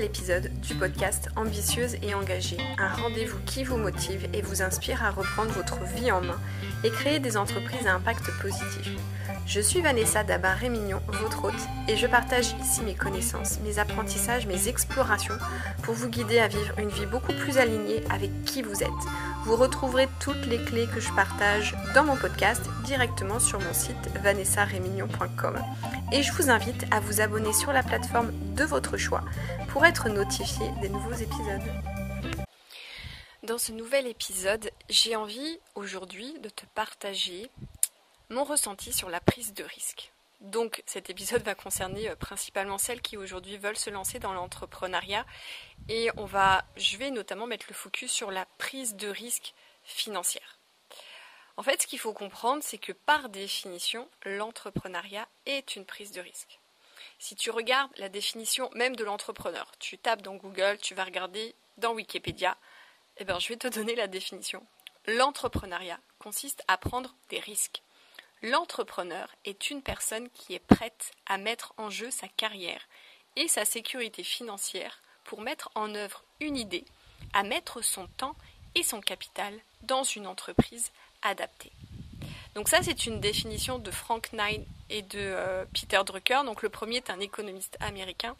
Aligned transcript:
épisode 0.00 0.50
du 0.62 0.74
podcast 0.74 1.28
Ambitieuse 1.36 1.96
et 2.02 2.14
engagée, 2.14 2.56
un 2.78 2.88
rendez-vous 2.88 3.38
qui 3.44 3.62
vous 3.62 3.76
motive 3.76 4.26
et 4.32 4.40
vous 4.40 4.62
inspire 4.62 5.04
à 5.04 5.10
reprendre 5.10 5.50
votre 5.50 5.84
vie 5.84 6.10
en 6.10 6.22
main 6.22 6.40
et 6.82 6.90
créer 6.90 7.18
des 7.18 7.36
entreprises 7.36 7.86
à 7.86 7.94
impact 7.94 8.30
positif. 8.40 8.88
Je 9.46 9.60
suis 9.60 9.82
Vanessa 9.82 10.24
Dabar-Rémignon, 10.24 11.00
votre 11.08 11.44
hôte, 11.44 11.68
et 11.88 11.96
je 11.96 12.06
partage 12.06 12.54
ici 12.62 12.80
mes 12.82 12.94
connaissances, 12.94 13.58
mes 13.60 13.78
apprentissages, 13.78 14.46
mes 14.46 14.68
explorations 14.68 15.36
pour 15.82 15.94
vous 15.94 16.08
guider 16.08 16.38
à 16.38 16.48
vivre 16.48 16.78
une 16.78 16.88
vie 16.88 17.06
beaucoup 17.06 17.34
plus 17.34 17.58
alignée 17.58 18.02
avec 18.08 18.30
qui 18.44 18.62
vous 18.62 18.82
êtes. 18.82 18.88
Vous 19.44 19.56
retrouverez 19.56 20.08
toutes 20.20 20.46
les 20.46 20.62
clés 20.64 20.86
que 20.86 21.00
je 21.00 21.12
partage 21.12 21.74
dans 21.94 22.04
mon 22.04 22.16
podcast 22.16 22.62
directement 22.84 23.40
sur 23.40 23.58
mon 23.58 23.74
site 23.74 24.08
vanessarémignon.com. 24.22 25.60
Et 26.12 26.22
je 26.22 26.32
vous 26.32 26.48
invite 26.48 26.84
à 26.92 27.00
vous 27.00 27.20
abonner 27.20 27.52
sur 27.52 27.72
la 27.72 27.82
plateforme 27.82 28.30
de 28.54 28.62
votre 28.62 28.96
choix 28.96 29.24
pour 29.70 29.84
être 29.84 30.08
notifié 30.08 30.70
des 30.80 30.88
nouveaux 30.88 31.14
épisodes. 31.14 32.46
Dans 33.42 33.58
ce 33.58 33.72
nouvel 33.72 34.06
épisode, 34.06 34.70
j'ai 34.88 35.16
envie 35.16 35.58
aujourd'hui 35.74 36.38
de 36.38 36.48
te 36.48 36.64
partager 36.76 37.50
mon 38.30 38.44
ressenti 38.44 38.92
sur 38.92 39.10
la 39.10 39.18
prise 39.18 39.54
de 39.54 39.64
risque. 39.64 40.11
Donc 40.42 40.82
cet 40.86 41.08
épisode 41.08 41.42
va 41.42 41.54
concerner 41.54 42.10
euh, 42.10 42.16
principalement 42.16 42.76
celles 42.76 43.00
qui 43.00 43.16
aujourd'hui 43.16 43.58
veulent 43.58 43.76
se 43.76 43.90
lancer 43.90 44.18
dans 44.18 44.32
l'entrepreneuriat 44.32 45.24
et 45.88 46.10
on 46.16 46.24
va 46.24 46.64
je 46.76 46.96
vais 46.96 47.10
notamment 47.10 47.46
mettre 47.46 47.66
le 47.68 47.74
focus 47.74 48.10
sur 48.10 48.32
la 48.32 48.44
prise 48.58 48.96
de 48.96 49.08
risque 49.08 49.54
financière. 49.84 50.58
En 51.56 51.62
fait, 51.62 51.82
ce 51.82 51.86
qu'il 51.86 51.98
faut 51.98 52.12
comprendre, 52.12 52.62
c'est 52.64 52.78
que 52.78 52.92
par 52.92 53.28
définition, 53.28 54.08
l'entrepreneuriat 54.24 55.28
est 55.46 55.76
une 55.76 55.84
prise 55.84 56.10
de 56.10 56.20
risque. 56.20 56.58
Si 57.18 57.36
tu 57.36 57.50
regardes 57.50 57.92
la 57.98 58.08
définition 58.08 58.68
même 58.74 58.96
de 58.96 59.04
l'entrepreneur, 59.04 59.70
tu 59.78 59.98
tapes 59.98 60.22
dans 60.22 60.34
Google, 60.34 60.78
tu 60.78 60.94
vas 60.94 61.04
regarder 61.04 61.54
dans 61.76 61.92
Wikipédia, 61.92 62.56
eh 63.18 63.24
bien, 63.24 63.38
je 63.38 63.48
vais 63.48 63.56
te 63.56 63.68
donner 63.68 63.94
la 63.94 64.06
définition. 64.08 64.66
L'entrepreneuriat 65.06 66.00
consiste 66.18 66.64
à 66.68 66.78
prendre 66.78 67.14
des 67.28 67.38
risques. 67.38 67.82
L'entrepreneur 68.42 69.28
est 69.44 69.70
une 69.70 69.82
personne 69.82 70.28
qui 70.30 70.54
est 70.54 70.66
prête 70.66 71.12
à 71.26 71.38
mettre 71.38 71.74
en 71.76 71.90
jeu 71.90 72.10
sa 72.10 72.26
carrière 72.26 72.80
et 73.36 73.46
sa 73.46 73.64
sécurité 73.64 74.24
financière 74.24 75.00
pour 75.24 75.40
mettre 75.40 75.70
en 75.76 75.94
œuvre 75.94 76.24
une 76.40 76.56
idée, 76.56 76.84
à 77.32 77.44
mettre 77.44 77.82
son 77.82 78.08
temps 78.08 78.34
et 78.74 78.82
son 78.82 79.00
capital 79.00 79.54
dans 79.82 80.02
une 80.02 80.26
entreprise 80.26 80.90
adaptée. 81.22 81.70
Donc 82.54 82.68
ça, 82.68 82.82
c'est 82.82 83.06
une 83.06 83.20
définition 83.20 83.78
de 83.78 83.90
Frank 83.90 84.32
Knight 84.32 84.66
et 84.90 85.02
de 85.02 85.18
euh, 85.18 85.64
Peter 85.72 86.00
Drucker. 86.04 86.42
Donc 86.44 86.62
le 86.62 86.68
premier 86.68 86.96
est 86.96 87.10
un 87.10 87.20
économiste 87.20 87.76
américain 87.80 88.36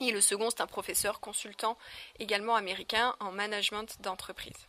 et 0.00 0.12
le 0.12 0.20
second, 0.20 0.50
c'est 0.50 0.60
un 0.60 0.66
professeur 0.66 1.20
consultant 1.20 1.76
également 2.18 2.54
américain 2.54 3.14
en 3.20 3.32
management 3.32 4.00
d'entreprise. 4.00 4.66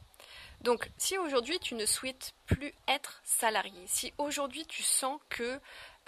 Donc, 0.65 0.89
si 0.97 1.15
aujourd'hui 1.19 1.59
tu 1.59 1.75
ne 1.75 1.85
souhaites 1.85 2.33
plus 2.47 2.73
être 2.87 3.21
salarié, 3.23 3.83
si 3.85 4.11
aujourd'hui 4.17 4.65
tu 4.65 4.81
sens 4.81 5.21
que 5.29 5.59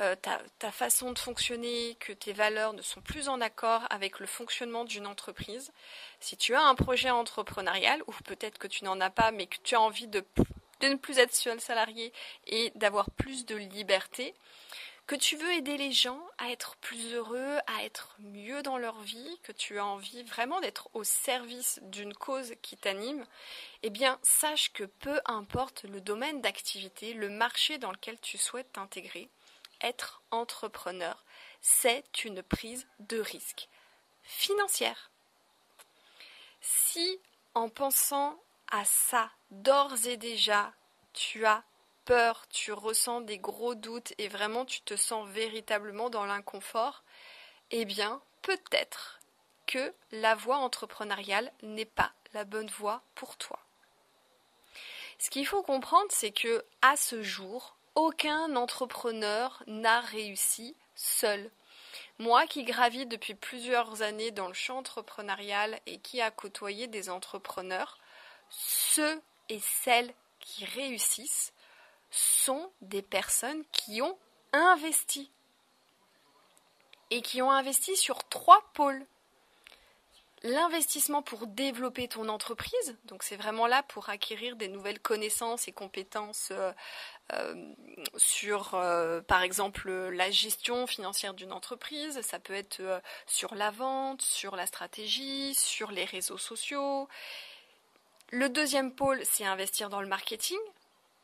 euh, 0.01 0.15
ta, 0.15 0.71
façon 0.71 1.11
de 1.11 1.19
fonctionner, 1.19 1.95
que 1.99 2.11
tes 2.11 2.33
valeurs 2.33 2.73
ne 2.73 2.81
sont 2.81 2.99
plus 3.01 3.29
en 3.29 3.39
accord 3.39 3.83
avec 3.91 4.19
le 4.19 4.25
fonctionnement 4.25 4.83
d'une 4.83 5.05
entreprise, 5.05 5.71
si 6.19 6.37
tu 6.37 6.55
as 6.55 6.63
un 6.63 6.73
projet 6.73 7.11
entrepreneurial, 7.11 8.01
ou 8.07 8.13
peut-être 8.25 8.57
que 8.57 8.67
tu 8.67 8.83
n'en 8.83 8.99
as 8.99 9.11
pas, 9.11 9.29
mais 9.29 9.45
que 9.45 9.57
tu 9.61 9.75
as 9.75 9.81
envie 9.81 10.07
de, 10.07 10.25
de 10.79 10.87
ne 10.87 10.95
plus 10.95 11.19
être 11.19 11.35
seul 11.35 11.61
salarié 11.61 12.11
et 12.47 12.71
d'avoir 12.73 13.11
plus 13.11 13.45
de 13.45 13.55
liberté, 13.55 14.33
que 15.07 15.15
tu 15.15 15.37
veux 15.37 15.53
aider 15.53 15.77
les 15.77 15.93
gens 15.93 16.21
à 16.37 16.51
être 16.51 16.75
plus 16.77 17.13
heureux, 17.13 17.57
à 17.65 17.83
être 17.85 18.13
mieux 18.19 18.61
dans 18.61 18.77
leur 18.77 18.99
vie, 18.99 19.39
que 19.41 19.53
tu 19.53 19.79
as 19.79 19.85
envie 19.85 20.21
vraiment 20.23 20.59
d'être 20.59 20.89
au 20.93 21.05
service 21.05 21.79
d'une 21.83 22.13
cause 22.13 22.53
qui 22.61 22.75
t'anime, 22.75 23.25
eh 23.83 23.89
bien 23.89 24.19
sache 24.21 24.73
que 24.73 24.83
peu 24.83 25.21
importe 25.25 25.83
le 25.83 26.01
domaine 26.01 26.41
d'activité, 26.41 27.13
le 27.13 27.29
marché 27.29 27.77
dans 27.77 27.91
lequel 27.91 28.19
tu 28.19 28.37
souhaites 28.37 28.73
t'intégrer, 28.73 29.29
être 29.81 30.21
entrepreneur, 30.29 31.23
c'est 31.61 32.25
une 32.25 32.43
prise 32.43 32.85
de 32.99 33.19
risque 33.19 33.69
financière. 34.23 35.09
Si 36.59 37.19
en 37.53 37.69
pensant 37.69 38.37
à 38.69 38.83
ça, 38.83 39.31
d'ores 39.51 40.05
et 40.05 40.17
déjà, 40.17 40.73
tu 41.13 41.45
as 41.45 41.63
peur, 42.07 42.47
tu 42.49 42.71
ressens 42.71 43.19
des 43.19 43.37
gros 43.37 43.75
doutes 43.75 44.13
et 44.17 44.29
vraiment 44.29 44.63
tu 44.63 44.79
te 44.81 44.95
sens 44.95 45.27
véritablement 45.27 46.09
dans 46.09 46.25
l'inconfort, 46.25 47.03
eh 47.69 47.83
bien, 47.83 48.21
peut-être 48.43 49.19
que 49.65 49.93
la 50.13 50.33
voie 50.33 50.57
entrepreneuriale 50.57 51.51
n'est 51.63 51.83
pas 51.83 52.13
la 52.33 52.45
bonne 52.45 52.69
voie 52.69 53.01
pour 53.13 53.35
toi. 53.35 53.59
Ce 55.19 55.29
qu'il 55.29 55.45
faut 55.45 55.63
comprendre, 55.63 56.07
c'est 56.09 56.31
que 56.31 56.63
à 56.81 56.95
ce 56.95 57.21
jour, 57.21 57.75
aucun 57.95 58.55
entrepreneur 58.55 59.61
n'a 59.67 59.99
réussi 59.99 60.77
seul. 60.95 61.51
Moi 62.19 62.47
qui 62.47 62.63
gravis 62.63 63.05
depuis 63.05 63.35
plusieurs 63.35 64.01
années 64.01 64.31
dans 64.31 64.47
le 64.47 64.53
champ 64.53 64.77
entrepreneurial 64.77 65.77
et 65.85 65.99
qui 65.99 66.21
a 66.21 66.31
côtoyé 66.31 66.87
des 66.87 67.09
entrepreneurs, 67.09 67.97
ceux 68.49 69.21
et 69.49 69.59
celles 69.59 70.13
qui 70.39 70.63
réussissent 70.63 71.51
sont 72.17 72.71
des 72.81 73.01
personnes 73.01 73.63
qui 73.71 74.01
ont 74.01 74.17
investi. 74.53 75.31
Et 77.09 77.21
qui 77.21 77.41
ont 77.41 77.51
investi 77.51 77.95
sur 77.95 78.23
trois 78.27 78.61
pôles. 78.73 79.05
L'investissement 80.43 81.23
pour 81.23 81.47
développer 81.47 82.07
ton 82.07 82.29
entreprise, 82.29 82.95
donc 83.05 83.23
c'est 83.23 83.37
vraiment 83.37 83.65
là 83.65 83.81
pour 83.81 84.09
acquérir 84.09 84.55
des 84.55 84.67
nouvelles 84.67 84.99
connaissances 84.99 85.67
et 85.67 85.71
compétences 85.71 86.49
euh, 86.51 86.71
euh, 87.33 87.73
sur, 88.17 88.75
euh, 88.75 89.19
par 89.21 89.41
exemple, 89.41 89.89
la 89.89 90.29
gestion 90.29 90.85
financière 90.85 91.33
d'une 91.33 91.51
entreprise. 91.51 92.21
Ça 92.21 92.37
peut 92.37 92.53
être 92.53 92.81
sur 93.25 93.55
la 93.55 93.71
vente, 93.71 94.21
sur 94.21 94.55
la 94.55 94.67
stratégie, 94.67 95.55
sur 95.55 95.89
les 95.89 96.05
réseaux 96.05 96.37
sociaux. 96.37 97.07
Le 98.29 98.47
deuxième 98.49 98.93
pôle, 98.93 99.21
c'est 99.25 99.45
investir 99.45 99.89
dans 99.89 100.01
le 100.01 100.07
marketing. 100.07 100.59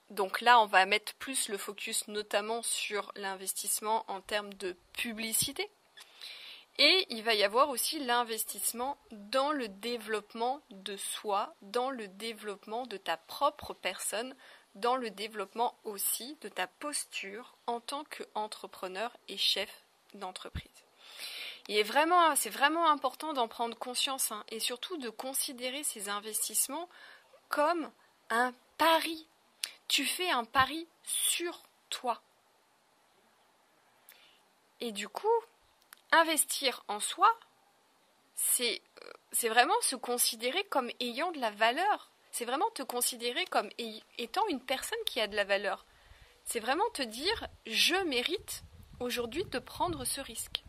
Donc 0.10 0.42
là, 0.42 0.60
on 0.60 0.66
va 0.66 0.86
mettre 0.86 1.14
plus 1.16 1.50
le 1.50 1.58
focus 1.58 2.08
notamment 2.08 2.62
sur 2.62 3.12
l'investissement 3.16 4.06
en 4.08 4.22
termes 4.22 4.54
de 4.54 4.76
publicité. 4.94 5.70
Et 6.80 7.06
il 7.10 7.24
va 7.24 7.36
y 7.36 7.44
avoir 7.44 7.70
aussi 7.70 8.00
l'investissement 8.00 8.98
dans 9.12 9.52
le 9.52 9.68
développement 9.68 10.62
de 10.72 10.98
soi, 10.98 11.54
dans 11.62 11.92
le 11.92 12.08
développement 12.08 12.88
de 12.88 12.98
ta 12.98 13.18
propre 13.18 13.74
personne, 13.74 14.36
dans 14.76 14.96
le 14.96 15.12
développement 15.12 15.76
aussi 15.84 16.36
de 16.42 16.50
ta 16.50 16.66
posture 16.66 17.56
en 17.68 17.80
tant 17.80 18.04
qu'entrepreneur 18.06 19.16
et 19.28 19.38
chef 19.38 19.70
d'entreprise. 20.16 20.72
c'est 21.68 22.50
vraiment 22.50 22.90
important 22.90 23.34
d'en 23.34 23.48
prendre 23.48 23.78
conscience 23.78 24.32
hein, 24.32 24.44
et 24.50 24.60
surtout 24.60 24.98
de 24.98 25.10
considérer 25.10 25.84
ces 25.84 26.10
investissements 26.10 26.90
comme 27.50 27.92
un 28.32 28.52
pari 28.80 29.28
tu 29.88 30.06
fais 30.06 30.30
un 30.30 30.46
pari 30.46 30.88
sur 31.04 31.64
toi. 31.90 32.22
Et 34.80 34.92
du 34.92 35.08
coup, 35.08 35.28
investir 36.12 36.84
en 36.88 37.00
soi, 37.00 37.32
c'est 38.36 38.82
euh, 39.04 39.50
vraiment 39.50 39.80
se 39.82 39.96
considérer 39.96 40.64
comme 40.66 40.90
ayant 41.00 41.32
de 41.32 41.40
la 41.40 41.52
valeur. 41.52 42.10
C'est 42.32 42.46
vraiment 42.46 42.70
te 42.72 42.84
considérer 42.84 43.46
comme 43.46 43.70
étant 44.18 44.48
une 44.48 44.60
personne 44.60 44.98
qui 45.06 45.20
a 45.22 45.28
de 45.28 45.36
la 45.36 45.44
valeur. 45.44 45.86
C'est 46.46 46.60
vraiment 46.60 46.90
te 46.94 47.04
dire, 47.04 47.48
je 47.66 47.96
mérite 48.06 48.64
aujourd'hui 49.00 49.46
de 49.46 49.60
prendre 49.60 50.04
ce 50.04 50.20
risque. 50.20 50.64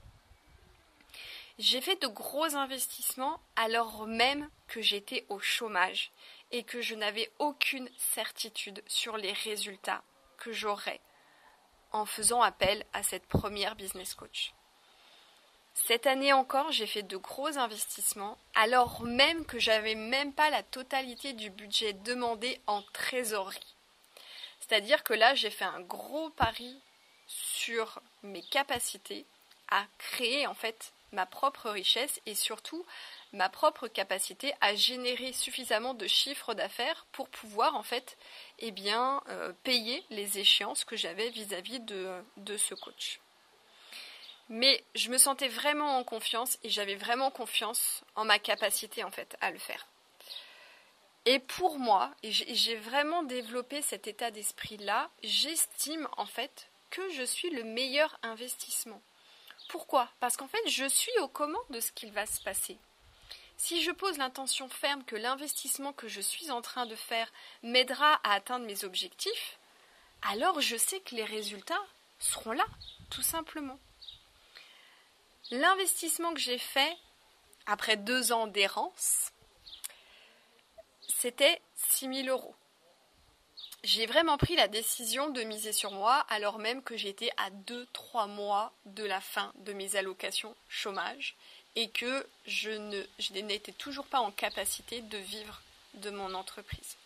J'ai 1.59 1.81
fait 1.81 2.00
de 2.03 2.09
gros 2.09 2.56
investissements 2.56 3.41
alors 3.56 4.06
même 4.06 4.49
que 4.67 4.83
j'étais 4.83 5.25
au 5.29 5.39
chômage 5.39 6.11
et 6.55 6.62
que 6.62 6.81
je 6.81 6.95
n'avais 6.95 7.33
aucune 7.41 7.91
certitude 7.99 8.81
sur 8.87 9.17
les 9.17 9.33
résultats 9.33 10.05
que 10.39 10.53
j'aurais 10.53 11.01
en 11.91 12.06
faisant 12.06 12.43
appel 12.43 12.87
à 12.93 13.03
cette 13.03 13.27
première 13.27 13.75
business 13.75 14.15
coach. 14.15 14.55
Cette 15.75 16.06
année 16.06 16.33
encore, 16.33 16.71
j'ai 16.71 16.87
fait 16.87 17.03
de 17.03 17.17
gros 17.17 17.59
investissements 17.59 18.39
alors 18.55 19.03
même 19.03 19.45
que 19.47 19.59
j'avais 19.59 19.97
même 19.97 20.33
pas 20.33 20.49
la 20.49 20.62
totalité 20.62 21.33
du 21.33 21.51
budget 21.51 21.93
demandé 21.93 22.61
en 22.69 22.83
trésorerie. 22.93 23.75
C'est-à-dire 24.61 25.03
que 25.03 25.12
là, 25.12 25.35
j'ai 25.35 25.51
fait 25.51 25.65
un 25.65 25.81
gros 25.81 26.31
pari 26.31 26.81
sur 27.27 28.01
mes 28.23 28.43
capacités 28.43 29.27
à 29.73 29.85
créer 29.99 30.47
en 30.47 30.55
fait 30.55 30.93
ma 31.11 31.27
propre 31.27 31.71
richesse 31.71 32.21
et 32.27 32.37
surtout 32.37 32.87
ma 33.35 33.49
propre 33.49 33.89
capacité 33.89 34.55
à 34.61 34.75
générer 34.75 35.33
suffisamment 35.33 35.93
de 35.93 36.07
chiffres 36.07 36.55
d'affaires 36.55 37.05
pour 37.13 37.29
pouvoir 37.29 37.75
en 37.75 37.83
fait 37.83 38.17
eh 38.61 38.73
euh, 39.29 39.53
payer 39.65 40.05
les 40.11 40.39
échéances 40.39 40.85
que 40.85 40.97
j'avais 40.97 41.31
vis-à-vis 41.31 41.81
de, 41.81 42.57
ce 42.57 42.75
coach. 42.75 43.21
Mais 44.49 44.85
je 44.95 45.11
me 45.11 45.19
sentais 45.19 45.49
vraiment 45.49 45.99
en 45.99 46.05
confiance 46.05 46.59
et 46.63 46.69
j'avais 46.69 46.95
vraiment 46.95 47.31
confiance 47.31 48.05
en 48.15 48.25
ma 48.25 48.39
capacité 48.39 49.03
en 49.03 49.11
fait 49.11 49.37
à 49.41 49.51
le 49.51 49.59
faire. 49.59 49.87
Et 51.27 51.39
pour 51.39 51.79
moi, 51.79 52.11
j'ai 52.23 52.77
vraiment 52.77 53.23
développé 53.23 53.83
cet 53.83 54.07
état 54.07 54.31
d'esprit-là, 54.31 55.11
j'estime 55.23 56.07
en 56.19 56.27
fait 56.27 56.69
que 56.91 57.09
je 57.11 57.23
suis 57.23 57.51
le 57.51 57.65
meilleur 57.65 58.19
investissement. 58.23 59.01
Pourquoi? 59.71 60.09
Parce 60.21 60.37
qu'en 60.37 60.47
fait, 60.47 60.69
je 60.69 60.87
suis 60.87 61.19
aux 61.21 61.29
commandes 61.29 61.63
de 61.71 61.81
ce 61.81 61.91
qu'il 61.93 62.13
va 62.13 62.27
se 62.27 62.43
passer. 62.43 62.79
Si 63.67 63.81
je 63.81 63.93
pose 63.93 64.19
l'intention 64.19 64.69
ferme 64.69 65.03
que 65.05 65.17
l'investissement 65.17 65.95
que 65.95 66.07
je 66.07 66.21
suis 66.21 66.51
en 66.51 66.61
train 66.61 66.85
de 66.85 66.95
faire 66.95 67.33
m'aidera 67.63 68.21
à 68.23 68.35
atteindre 68.35 68.67
mes 68.67 68.85
objectifs, 68.85 69.59
alors 70.21 70.61
je 70.61 70.77
sais 70.77 71.01
que 71.01 71.15
les 71.15 71.25
résultats 71.25 71.83
seront 72.19 72.53
là, 72.53 72.67
tout 73.09 73.23
simplement. 73.23 73.79
L'investissement 75.51 76.35
que 76.35 76.41
j'ai 76.41 76.59
fait 76.59 76.95
après 77.65 77.97
deux 77.97 78.33
ans 78.33 78.49
d'errance, 78.49 79.33
c'était 81.09 81.63
6 81.75 82.25
000 82.25 82.29
euros. 82.29 82.55
J'ai 83.83 84.05
vraiment 84.05 84.37
pris 84.37 84.57
la 84.57 84.69
décision 84.69 85.31
de 85.31 85.43
miser 85.43 85.73
sur 85.73 85.91
moi 85.91 86.27
alors 86.29 86.59
même 86.59 86.83
que 86.83 86.99
j'étais 86.99 87.31
à 87.39 87.49
2-3 87.51 88.29
mois 88.29 88.75
de 88.85 89.05
la 89.05 89.23
fin 89.23 89.55
de 89.57 89.73
mes 89.73 89.97
allocations 89.97 90.55
chômage 90.69 91.35
et 91.76 91.88
que 91.88 92.26
je, 92.47 92.71
n'étais 93.41 93.73
toujours 93.73 94.06
pas 94.06 94.21
en 94.21 94.31
capacité 94.31 95.00
de 95.00 95.19
vivre 95.19 95.62
de 95.94 96.11
mon 96.11 96.35
entreprise. 96.35 96.97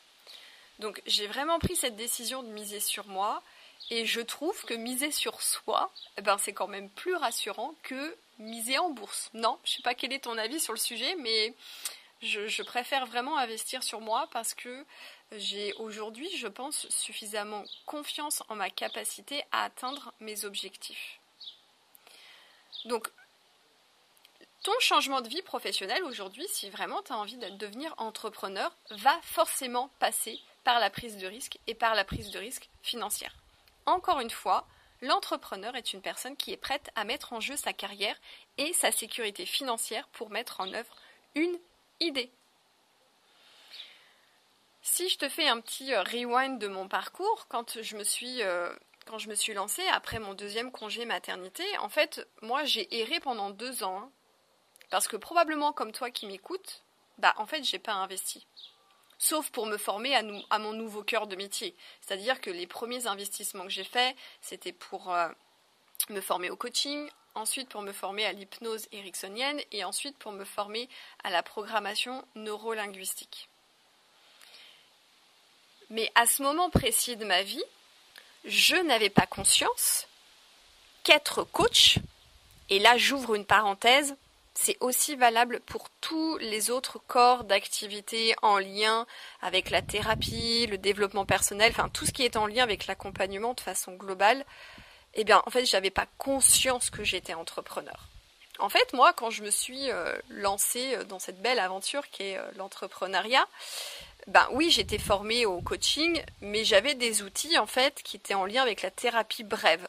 Donc 0.78 1.02
j'ai 1.06 1.26
vraiment 1.26 1.58
pris 1.58 1.76
cette 1.76 1.96
décision 1.96 2.42
de 2.42 2.48
miser 2.48 2.80
sur 2.80 3.06
moi 3.06 3.42
et 3.90 4.06
je 4.06 4.20
trouve 4.20 4.64
que 4.64 4.74
miser 4.74 5.10
sur 5.10 5.40
soi, 5.40 5.90
eh 6.16 6.22
ben, 6.22 6.36
c'est 6.38 6.52
quand 6.52 6.68
même 6.68 6.90
plus 6.90 7.14
rassurant 7.14 7.74
que 7.82 8.16
miser 8.38 8.78
en 8.78 8.90
bourse. 8.90 9.30
Non, 9.34 9.58
je 9.64 9.72
ne 9.72 9.76
sais 9.76 9.82
pas 9.82 9.94
quel 9.94 10.12
est 10.12 10.24
ton 10.24 10.36
avis 10.36 10.60
sur 10.60 10.72
le 10.72 10.78
sujet, 10.78 11.16
mais 11.16 11.54
je, 12.20 12.62
préfère 12.62 13.06
vraiment 13.06 13.38
investir 13.38 13.82
sur 13.82 14.00
moi 14.00 14.28
parce 14.32 14.54
que 14.54 14.84
j'ai 15.32 15.72
aujourd'hui, 15.74 16.28
je 16.36 16.48
pense, 16.48 16.88
suffisamment 16.88 17.64
confiance 17.86 18.42
en 18.48 18.56
ma 18.56 18.70
capacité 18.70 19.42
à 19.52 19.64
atteindre 19.64 20.12
mes 20.20 20.44
objectifs. 20.44 21.18
Donc, 22.84 23.08
ton 24.62 24.72
changement 24.80 25.20
de 25.20 25.28
vie 25.28 25.42
professionnelle 25.42 26.04
aujourd'hui, 26.04 26.46
si 26.48 26.70
vraiment 26.70 27.02
tu 27.02 27.12
as 27.12 27.18
envie 27.18 27.36
de 27.36 27.48
devenir 27.50 27.94
entrepreneur, 27.96 28.74
va 28.90 29.18
forcément 29.22 29.90
passer 29.98 30.40
par 30.64 30.80
la 30.80 30.90
prise 30.90 31.16
de 31.16 31.26
risque 31.26 31.58
et 31.66 31.74
par 31.74 31.94
la 31.94 32.04
prise 32.04 32.30
de 32.30 32.38
risque 32.38 32.68
financière. 32.82 33.34
Encore 33.86 34.20
une 34.20 34.30
fois, 34.30 34.66
l'entrepreneur 35.00 35.76
est 35.76 35.92
une 35.92 36.02
personne 36.02 36.36
qui 36.36 36.52
est 36.52 36.56
prête 36.56 36.90
à 36.94 37.04
mettre 37.04 37.32
en 37.32 37.40
jeu 37.40 37.56
sa 37.56 37.72
carrière 37.72 38.16
et 38.58 38.72
sa 38.72 38.92
sécurité 38.92 39.46
financière 39.46 40.08
pour 40.08 40.30
mettre 40.30 40.60
en 40.60 40.72
œuvre 40.72 40.94
une 41.34 41.58
idée. 42.00 42.30
Si 44.82 45.08
je 45.08 45.18
te 45.18 45.28
fais 45.28 45.48
un 45.48 45.60
petit 45.60 45.92
euh, 45.92 46.02
rewind 46.02 46.58
de 46.58 46.66
mon 46.66 46.88
parcours, 46.88 47.46
quand 47.48 47.80
je 47.80 47.96
me 47.96 48.04
suis, 48.04 48.42
euh, 48.42 48.70
quand 49.06 49.18
je 49.18 49.28
me 49.28 49.34
suis 49.34 49.52
lancée 49.52 49.86
après 49.88 50.18
mon 50.18 50.34
deuxième 50.34 50.72
congé 50.72 51.04
maternité, 51.04 51.64
en 51.78 51.88
fait, 51.88 52.26
moi 52.42 52.64
j'ai 52.64 53.00
erré 53.00 53.20
pendant 53.20 53.50
deux 53.50 53.84
ans. 53.84 54.00
Hein. 54.00 54.10
Parce 54.90 55.08
que 55.08 55.16
probablement 55.16 55.72
comme 55.72 55.92
toi 55.92 56.10
qui 56.10 56.26
m'écoutes, 56.26 56.82
bah 57.18 57.34
en 57.36 57.46
fait 57.46 57.64
j'ai 57.64 57.78
pas 57.78 57.94
investi. 57.94 58.46
Sauf 59.18 59.50
pour 59.50 59.66
me 59.66 59.76
former 59.76 60.14
à, 60.14 60.58
mon 60.58 60.72
nouveau 60.72 61.02
cœur 61.02 61.26
de 61.26 61.34
métier. 61.34 61.74
C'est-à-dire 62.00 62.40
que 62.40 62.50
les 62.50 62.68
premiers 62.68 63.08
investissements 63.08 63.64
que 63.64 63.70
j'ai 63.70 63.84
faits, 63.84 64.16
c'était 64.40 64.72
pour 64.72 65.12
euh, 65.12 65.28
me 66.08 66.20
former 66.20 66.50
au 66.50 66.56
coaching, 66.56 67.10
ensuite 67.34 67.68
pour 67.68 67.82
me 67.82 67.92
former 67.92 68.24
à 68.24 68.32
l'hypnose 68.32 68.86
ericksonienne 68.92 69.60
et 69.72 69.84
ensuite 69.84 70.16
pour 70.18 70.30
me 70.30 70.44
former 70.44 70.88
à 71.24 71.30
la 71.30 71.42
programmation 71.42 72.24
neurolinguistique. 72.36 73.48
Mais 75.90 76.12
à 76.14 76.26
ce 76.26 76.42
moment 76.42 76.70
précis 76.70 77.16
de 77.16 77.24
ma 77.24 77.42
vie, 77.42 77.64
je 78.44 78.76
n'avais 78.76 79.10
pas 79.10 79.26
conscience 79.26 80.06
qu'être 81.02 81.44
coach, 81.44 81.98
et 82.68 82.78
là 82.78 82.98
j'ouvre 82.98 83.34
une 83.34 83.46
parenthèse, 83.46 84.14
c'est 84.60 84.76
aussi 84.80 85.14
valable 85.14 85.60
pour 85.60 85.88
tous 86.00 86.36
les 86.38 86.70
autres 86.70 86.98
corps 86.98 87.44
d'activité 87.44 88.34
en 88.42 88.58
lien 88.58 89.06
avec 89.40 89.70
la 89.70 89.82
thérapie, 89.82 90.66
le 90.66 90.78
développement 90.78 91.24
personnel, 91.24 91.70
enfin 91.70 91.88
tout 91.88 92.04
ce 92.04 92.10
qui 92.10 92.24
est 92.24 92.36
en 92.36 92.48
lien 92.48 92.64
avec 92.64 92.88
l'accompagnement 92.88 93.54
de 93.54 93.60
façon 93.60 93.94
globale. 93.94 94.44
Eh 95.14 95.22
bien, 95.22 95.42
en 95.46 95.50
fait, 95.50 95.64
j'avais 95.64 95.90
pas 95.90 96.06
conscience 96.18 96.90
que 96.90 97.04
j'étais 97.04 97.34
entrepreneur. 97.34 98.08
En 98.58 98.68
fait, 98.68 98.92
moi, 98.94 99.12
quand 99.12 99.30
je 99.30 99.44
me 99.44 99.50
suis 99.50 99.92
euh, 99.92 100.12
lancée 100.28 100.96
euh, 100.96 101.04
dans 101.04 101.20
cette 101.20 101.40
belle 101.40 101.60
aventure 101.60 102.10
qui 102.10 102.24
est 102.24 102.38
euh, 102.38 102.50
l'entrepreneuriat, 102.56 103.46
ben 104.26 104.48
oui, 104.50 104.70
j'étais 104.72 104.98
formée 104.98 105.46
au 105.46 105.60
coaching, 105.60 106.20
mais 106.40 106.64
j'avais 106.64 106.96
des 106.96 107.22
outils 107.22 107.56
en 107.58 107.66
fait 107.66 108.02
qui 108.02 108.16
étaient 108.16 108.34
en 108.34 108.44
lien 108.44 108.62
avec 108.62 108.82
la 108.82 108.90
thérapie 108.90 109.44
brève. 109.44 109.86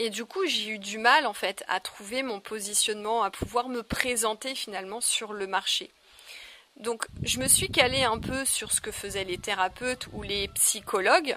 Et 0.00 0.10
du 0.10 0.24
coup, 0.24 0.46
j'ai 0.46 0.68
eu 0.68 0.78
du 0.78 0.96
mal 0.96 1.26
en 1.26 1.32
fait 1.32 1.64
à 1.66 1.80
trouver 1.80 2.22
mon 2.22 2.40
positionnement, 2.40 3.24
à 3.24 3.30
pouvoir 3.32 3.68
me 3.68 3.82
présenter 3.82 4.54
finalement 4.54 5.00
sur 5.00 5.32
le 5.32 5.48
marché. 5.48 5.90
Donc, 6.76 7.04
je 7.24 7.40
me 7.40 7.48
suis 7.48 7.68
calée 7.68 8.04
un 8.04 8.20
peu 8.20 8.44
sur 8.44 8.70
ce 8.70 8.80
que 8.80 8.92
faisaient 8.92 9.24
les 9.24 9.38
thérapeutes 9.38 10.06
ou 10.12 10.22
les 10.22 10.46
psychologues, 10.48 11.36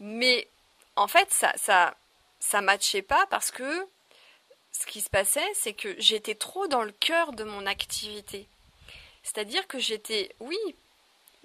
mais 0.00 0.48
en 0.96 1.08
fait, 1.08 1.30
ça, 1.30 1.52
ça, 1.56 1.94
ça 2.40 2.62
matchait 2.62 3.02
pas 3.02 3.26
parce 3.28 3.50
que 3.50 3.86
ce 4.72 4.86
qui 4.86 5.02
se 5.02 5.10
passait, 5.10 5.46
c'est 5.54 5.74
que 5.74 5.94
j'étais 5.98 6.34
trop 6.34 6.68
dans 6.68 6.82
le 6.82 6.92
cœur 6.92 7.32
de 7.32 7.44
mon 7.44 7.66
activité. 7.66 8.48
C'est-à-dire 9.22 9.66
que 9.66 9.78
j'étais, 9.78 10.34
oui, 10.40 10.56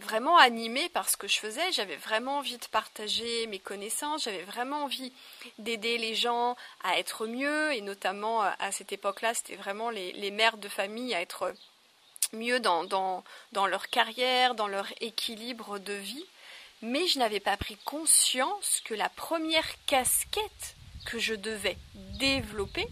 vraiment 0.04 0.38
animée 0.38 0.90
par 0.90 1.10
ce 1.10 1.18
que 1.18 1.28
je 1.28 1.40
faisais, 1.40 1.72
j'avais 1.72 1.96
vraiment 1.96 2.38
envie 2.38 2.58
de 2.58 2.66
partager 2.66 3.48
mes 3.48 3.60
connaissances, 3.60 4.26
j'avais 4.26 4.44
vraiment 4.44 4.84
envie 4.84 5.12
d'aider 5.58 5.98
les 5.98 6.16
gens 6.16 6.56
à 6.84 7.00
être 7.00 7.26
mieux, 7.26 7.74
et 7.74 7.82
notamment 7.82 8.42
à 8.42 8.72
cette 8.72 8.92
époque-là, 8.92 9.34
c'était 9.34 9.56
vraiment 9.56 9.90
les, 9.90 10.32
mères 10.32 10.58
de 10.58 10.70
famille 10.70 11.14
à 11.14 11.22
être 11.22 11.54
mieux 12.34 12.60
dans, 12.60 12.84
dans 12.86 13.68
leur 13.68 13.88
carrière, 13.90 14.56
dans 14.56 14.68
leur 14.68 14.88
équilibre 15.02 15.80
de 15.80 15.94
vie. 15.94 16.26
Mais 16.82 17.08
je 17.08 17.18
n'avais 17.18 17.40
pas 17.40 17.56
pris 17.56 17.78
conscience 17.86 18.82
que 18.84 18.94
la 18.94 19.10
première 19.10 19.70
casquette 19.86 20.76
que 21.06 21.18
je 21.18 21.34
devais 21.34 21.78
développer, 21.94 22.88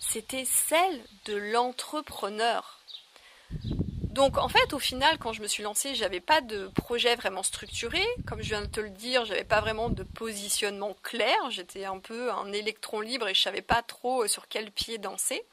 c'était 0.00 0.44
celle 0.44 1.04
de 1.26 1.36
l'entrepreneur. 1.36 2.80
Donc 4.18 4.36
en 4.36 4.48
fait, 4.48 4.72
au 4.72 4.80
final, 4.80 5.16
quand 5.18 5.32
je 5.32 5.40
me 5.40 5.46
suis 5.46 5.62
lancée, 5.62 5.94
j'avais 5.94 6.18
pas 6.18 6.40
de 6.40 6.66
projet 6.74 7.14
vraiment 7.14 7.44
structuré. 7.44 8.04
Comme 8.26 8.42
je 8.42 8.48
viens 8.48 8.62
de 8.62 8.66
te 8.66 8.80
le 8.80 8.90
dire, 8.90 9.24
j'avais 9.24 9.44
pas 9.44 9.60
vraiment 9.60 9.90
de 9.90 10.02
positionnement 10.02 10.96
clair. 11.04 11.36
J'étais 11.50 11.84
un 11.84 12.00
peu 12.00 12.32
un 12.32 12.52
électron 12.52 13.00
libre 13.00 13.28
et 13.28 13.34
je 13.34 13.40
savais 13.40 13.62
pas 13.62 13.80
trop 13.80 14.26
sur 14.26 14.48
quel 14.48 14.72
pied 14.72 14.98
danser. 14.98 15.44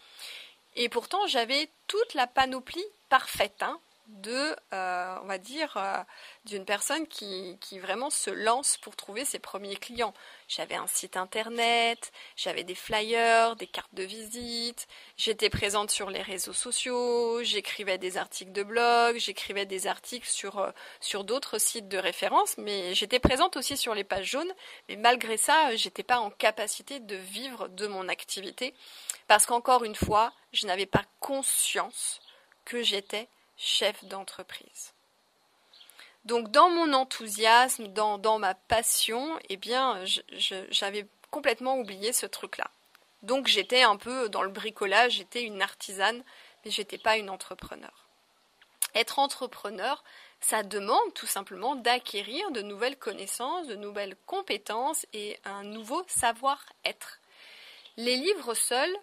Et 0.76 0.90
pourtant, 0.90 1.28
j'avais 1.28 1.70
toute 1.86 2.16
la 2.16 2.26
panoplie 2.26 2.84
parfaite. 3.08 3.62
Hein 3.62 3.80
de, 4.08 4.56
euh, 4.74 5.18
on 5.24 5.26
va 5.26 5.38
dire, 5.38 5.76
euh, 5.78 6.04
d'une 6.46 6.66
personne 6.66 7.08
qui, 7.08 7.58
qui, 7.60 7.80
vraiment 7.80 8.10
se 8.10 8.30
lance 8.30 8.78
pour 8.78 8.96
trouver 8.96 9.26
ses 9.26 9.40
premiers 9.40 9.76
clients. 9.76 10.14
J'avais 10.48 10.76
un 10.76 10.88
site 10.88 11.18
internet, 11.18 12.12
j'avais 12.36 12.64
des 12.64 12.76
flyers, 12.76 13.56
des 13.56 13.68
cartes 13.68 13.94
de 13.94 14.04
visite, 14.04 14.88
j'étais 15.18 15.50
présente 15.50 15.90
sur 15.90 16.10
les 16.10 16.22
réseaux 16.22 16.54
sociaux, 16.54 17.44
j'écrivais 17.44 17.98
des 17.98 18.18
articles 18.18 18.52
de 18.52 18.64
blog, 18.64 19.18
j'écrivais 19.18 19.66
des 19.66 19.88
articles 19.88 20.28
sur, 20.28 20.60
euh, 20.60 20.72
sur 21.00 21.24
d'autres 21.24 21.58
sites 21.58 21.88
de 21.88 21.98
référence, 21.98 22.58
mais 22.58 22.94
j'étais 22.94 23.20
présente 23.20 23.58
aussi 23.58 23.76
sur 23.78 23.96
les 23.96 24.04
pages 24.04 24.30
jaunes, 24.32 24.54
mais 24.88 24.98
malgré 24.98 25.38
ça, 25.38 25.76
j'étais 25.76 26.04
pas 26.04 26.20
en 26.20 26.30
capacité 26.30 27.00
de 27.00 27.16
vivre 27.16 27.68
de 27.70 27.88
mon 27.88 28.08
activité, 28.08 28.76
parce 29.28 29.46
qu'encore 29.46 29.84
une 29.84 29.96
fois, 29.96 30.32
je 30.54 30.68
n'avais 30.68 30.86
pas 30.86 31.04
conscience 31.20 32.22
que 32.66 32.82
j'étais 32.82 33.28
chef 33.58 34.04
d'entreprise. 34.06 34.94
Donc 36.26 36.50
dans 36.50 36.70
mon 36.70 36.94
enthousiasme, 36.94 37.88
dans, 37.88 38.40
ma 38.40 38.56
passion, 38.56 39.40
eh 39.50 39.58
bien, 39.58 40.04
j'avais 40.70 41.06
complètement 41.30 41.78
oublié 41.78 42.14
ce 42.14 42.26
truc-là. 42.26 42.70
Donc 43.22 43.48
j'étais 43.48 43.84
un 43.84 43.98
peu 43.98 44.30
dans 44.30 44.42
le 44.42 44.50
bricolage, 44.50 45.14
j'étais 45.14 45.44
une 45.44 45.62
artisane, 45.62 46.24
mais 46.64 46.72
j'étais 46.72 46.98
pas 46.98 47.18
une 47.18 47.30
entrepreneur. 47.30 48.08
Être 48.96 49.20
entrepreneur, 49.20 50.04
ça 50.40 50.64
demande 50.64 51.14
tout 51.14 51.28
simplement 51.28 51.76
d'acquérir 51.76 52.50
de 52.52 52.62
nouvelles 52.62 52.98
connaissances, 52.98 53.68
de 53.68 53.76
nouvelles 53.76 54.16
compétences 54.26 55.06
et 55.14 55.38
un 55.44 55.64
nouveau 55.64 56.04
savoir-être. 56.08 57.20
Les 57.98 58.16
livres 58.16 58.54
seuls 58.54 58.96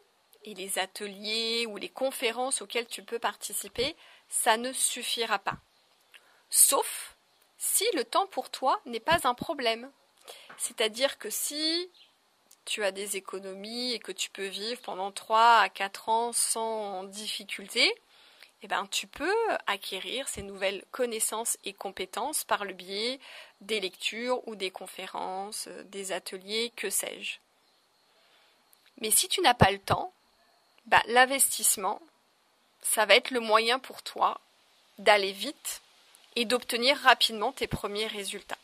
et 0.44 0.54
les 0.54 0.78
ateliers 0.78 1.66
ou 1.66 1.76
les 1.76 1.88
conférences 1.88 2.62
auxquelles 2.62 2.87
tu 2.87 3.02
peux 3.02 3.18
participer 3.18 3.96
ça 4.32 4.56
ne 4.56 4.72
suffira 4.72 5.38
pas. 5.38 5.58
Sauf 6.49 7.16
si 7.58 7.84
le 7.94 8.04
temps 8.04 8.26
pour 8.26 8.50
toi 8.50 8.80
n'est 8.87 8.99
pas 8.99 9.28
un 9.28 9.34
problème. 9.34 9.90
C'est-à-dire 10.56 11.18
que 11.18 11.30
si 11.30 11.90
tu 12.64 12.82
as 12.82 12.92
des 12.92 13.16
économies 13.16 13.92
et 13.92 13.99
que 13.99 14.11
tu 14.11 14.30
peux 14.30 14.46
vivre 14.46 14.80
pendant 14.80 15.12
3 15.12 15.58
à 15.58 15.68
4 15.68 16.08
ans 16.08 16.32
sans 16.32 17.04
difficulté, 17.04 17.94
eh 18.62 18.68
ben, 18.68 18.87
tu 18.87 19.06
peux 19.06 19.34
acquérir 19.66 20.28
ces 20.28 20.42
nouvelles 20.42 20.84
connaissances 20.92 21.58
et 21.64 21.72
compétences 21.72 22.44
par 22.44 22.64
le 22.64 22.72
biais 22.72 23.20
des 23.61 23.80
lectures 23.80 24.46
ou 24.46 24.54
des 24.54 24.70
conférences, 24.70 25.66
euh, 25.66 25.82
des 25.84 26.12
ateliers, 26.12 26.72
que 26.76 26.88
sais-je. 26.88 27.38
Mais 29.00 29.11
si 29.11 29.28
tu 29.28 29.40
n'as 29.40 29.54
pas 29.54 29.72
le 29.72 29.80
temps, 29.80 30.12
bah, 30.87 31.03
l'investissement, 31.07 32.01
ça 32.83 33.07
va 33.07 33.15
être 33.15 33.31
le 33.31 33.41
moyen 33.41 33.79
pour 33.79 34.03
toi 34.03 34.41
d'aller 34.99 35.33
vite 35.33 35.81
et 36.37 36.45
d'obtenir 36.45 36.97
rapidement 36.99 37.53
tes 37.53 37.67
premiers 37.67 38.07
résultats. 38.07 38.59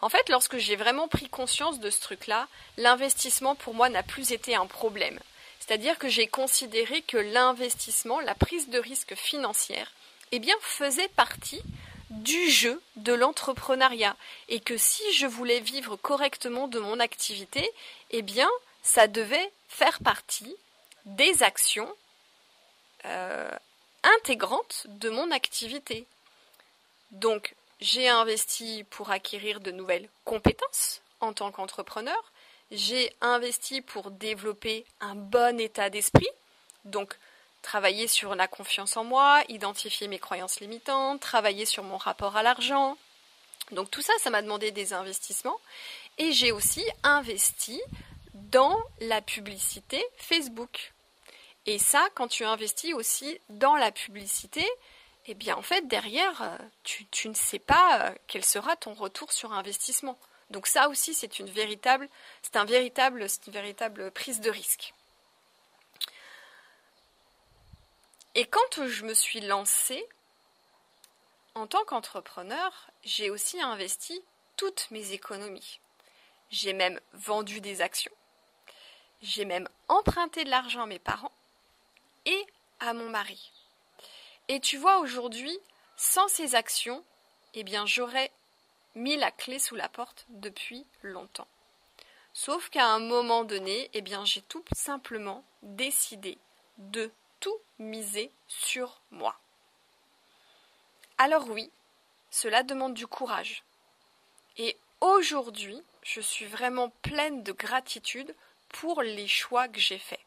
En 0.00 0.08
fait, 0.08 0.28
lorsque 0.28 0.58
j'ai 0.58 0.76
vraiment 0.76 1.06
pris 1.06 1.28
conscience 1.28 1.78
de 1.78 1.90
ce 1.90 2.00
truc-là, 2.00 2.48
l'investissement 2.76 3.54
pour 3.54 3.74
moi 3.74 3.88
n'a 3.88 4.02
plus 4.02 4.32
été 4.32 4.54
un 4.54 4.66
problème. 4.66 5.20
C'est-à-dire 5.60 5.96
que 5.96 6.08
j'ai 6.08 6.26
considéré 6.26 7.02
que 7.02 7.16
l'investissement, 7.16 8.20
la 8.20 8.34
prise 8.34 8.68
de 8.68 8.80
risque 8.80 9.14
financière, 9.14 9.92
eh 10.32 10.40
bien, 10.40 10.56
faisait 10.60 11.08
partie 11.08 11.62
du 12.10 12.50
jeu 12.50 12.82
de 12.96 13.12
l'entrepreneuriat 13.12 14.16
et 14.48 14.58
que 14.58 14.76
si 14.76 15.02
je 15.14 15.26
voulais 15.26 15.60
vivre 15.60 15.96
correctement 15.96 16.66
de 16.66 16.80
mon 16.80 16.98
activité, 16.98 17.70
eh 18.10 18.22
bien, 18.22 18.50
ça 18.82 19.06
devait 19.06 19.52
faire 19.68 20.00
partie 20.00 20.56
des 21.04 21.42
actions 21.42 21.92
euh, 23.04 23.50
intégrantes 24.02 24.86
de 24.88 25.10
mon 25.10 25.30
activité. 25.30 26.06
Donc, 27.10 27.54
j'ai 27.80 28.08
investi 28.08 28.84
pour 28.90 29.10
acquérir 29.10 29.60
de 29.60 29.70
nouvelles 29.70 30.08
compétences 30.24 31.02
en 31.20 31.32
tant 31.32 31.50
qu'entrepreneur. 31.50 32.32
J'ai 32.70 33.12
investi 33.20 33.82
pour 33.82 34.10
développer 34.10 34.84
un 35.00 35.14
bon 35.14 35.60
état 35.60 35.90
d'esprit. 35.90 36.28
Donc, 36.84 37.16
travailler 37.62 38.08
sur 38.08 38.34
la 38.34 38.48
confiance 38.48 38.96
en 38.96 39.04
moi, 39.04 39.42
identifier 39.48 40.08
mes 40.08 40.18
croyances 40.18 40.60
limitantes, 40.60 41.20
travailler 41.20 41.64
sur 41.64 41.84
mon 41.84 41.96
rapport 41.96 42.36
à 42.36 42.42
l'argent. 42.42 42.96
Donc 43.70 43.90
tout 43.90 44.02
ça, 44.02 44.12
ça 44.18 44.30
m'a 44.30 44.42
demandé 44.42 44.70
des 44.72 44.92
investissements. 44.92 45.58
Et 46.18 46.32
j'ai 46.32 46.52
aussi 46.52 46.84
investi 47.02 47.80
dans 48.52 48.78
la 49.00 49.20
publicité 49.22 50.04
Facebook. 50.16 50.92
Et 51.66 51.78
ça, 51.78 52.06
quand 52.14 52.28
tu 52.28 52.44
investis 52.44 52.94
aussi 52.94 53.40
dans 53.48 53.76
la 53.76 53.90
publicité, 53.90 54.64
eh 55.26 55.34
bien 55.34 55.56
en 55.56 55.62
fait 55.62 55.88
derrière, 55.88 56.42
euh, 56.42 56.58
tu, 56.84 57.28
ne 57.28 57.34
sais 57.34 57.58
pas 57.58 58.10
euh, 58.10 58.14
quel 58.26 58.44
sera 58.44 58.76
ton 58.76 58.92
retour 58.92 59.32
sur 59.32 59.52
investissement. 59.52 60.18
Donc 60.50 60.66
ça 60.66 60.88
aussi 60.88 61.14
c'est 61.14 61.38
une 61.38 61.48
véritable, 61.48 62.08
c'est 62.42 62.56
un 62.56 62.64
véritable, 62.64 63.26
une 63.46 63.52
véritable 63.52 64.10
prise 64.10 64.40
de 64.40 64.50
risque. 64.50 64.92
Et 68.34 68.44
quand 68.44 68.86
je 68.86 69.04
me 69.04 69.14
suis 69.14 69.40
lancée 69.40 70.04
en 71.54 71.66
tant 71.66 71.84
qu'entrepreneur, 71.84 72.90
j'ai 73.04 73.30
aussi 73.30 73.60
investi 73.60 74.22
toutes 74.56 74.90
mes 74.90 75.12
économies. 75.12 75.80
J'ai 76.50 76.72
même 76.72 77.00
vendu 77.12 77.60
des 77.60 77.80
actions. 77.80 78.12
J'ai 79.22 79.44
même 79.44 79.68
emprunté 79.88 80.44
de 80.44 80.50
l'argent 80.50 80.82
à 80.82 80.86
mes 80.86 80.98
parents 80.98 81.32
et 82.26 82.46
à 82.80 82.92
mon 82.92 83.08
mari. 83.08 83.52
Et 84.48 84.60
tu 84.60 84.76
vois, 84.76 84.98
aujourd'hui, 84.98 85.56
sans 85.96 86.26
ces 86.28 86.54
actions, 86.54 87.04
eh 87.54 87.62
bien, 87.62 87.86
j'aurais 87.86 88.32
mis 88.94 89.16
la 89.16 89.30
clé 89.30 89.58
sous 89.58 89.76
la 89.76 89.88
porte 89.88 90.26
depuis 90.28 90.84
longtemps. 91.02 91.46
Sauf 92.34 92.68
qu'à 92.70 92.86
un 92.86 92.98
moment 92.98 93.44
donné, 93.44 93.90
eh 93.92 94.00
bien, 94.00 94.24
j'ai 94.24 94.42
tout 94.42 94.64
simplement 94.74 95.44
décidé 95.62 96.38
de 96.78 97.10
tout 97.40 97.58
miser 97.78 98.30
sur 98.48 99.00
moi. 99.10 99.38
Alors 101.18 101.48
oui, 101.48 101.70
cela 102.30 102.62
demande 102.62 102.94
du 102.94 103.06
courage. 103.06 103.62
Et 104.56 104.76
aujourd'hui, 105.00 105.82
je 106.02 106.20
suis 106.20 106.46
vraiment 106.46 106.90
pleine 107.02 107.42
de 107.42 107.52
gratitude 107.52 108.34
pour 108.72 109.02
les 109.02 109.28
choix 109.28 109.68
que 109.68 109.80
j'ai 109.80 109.98
faits. 109.98 110.20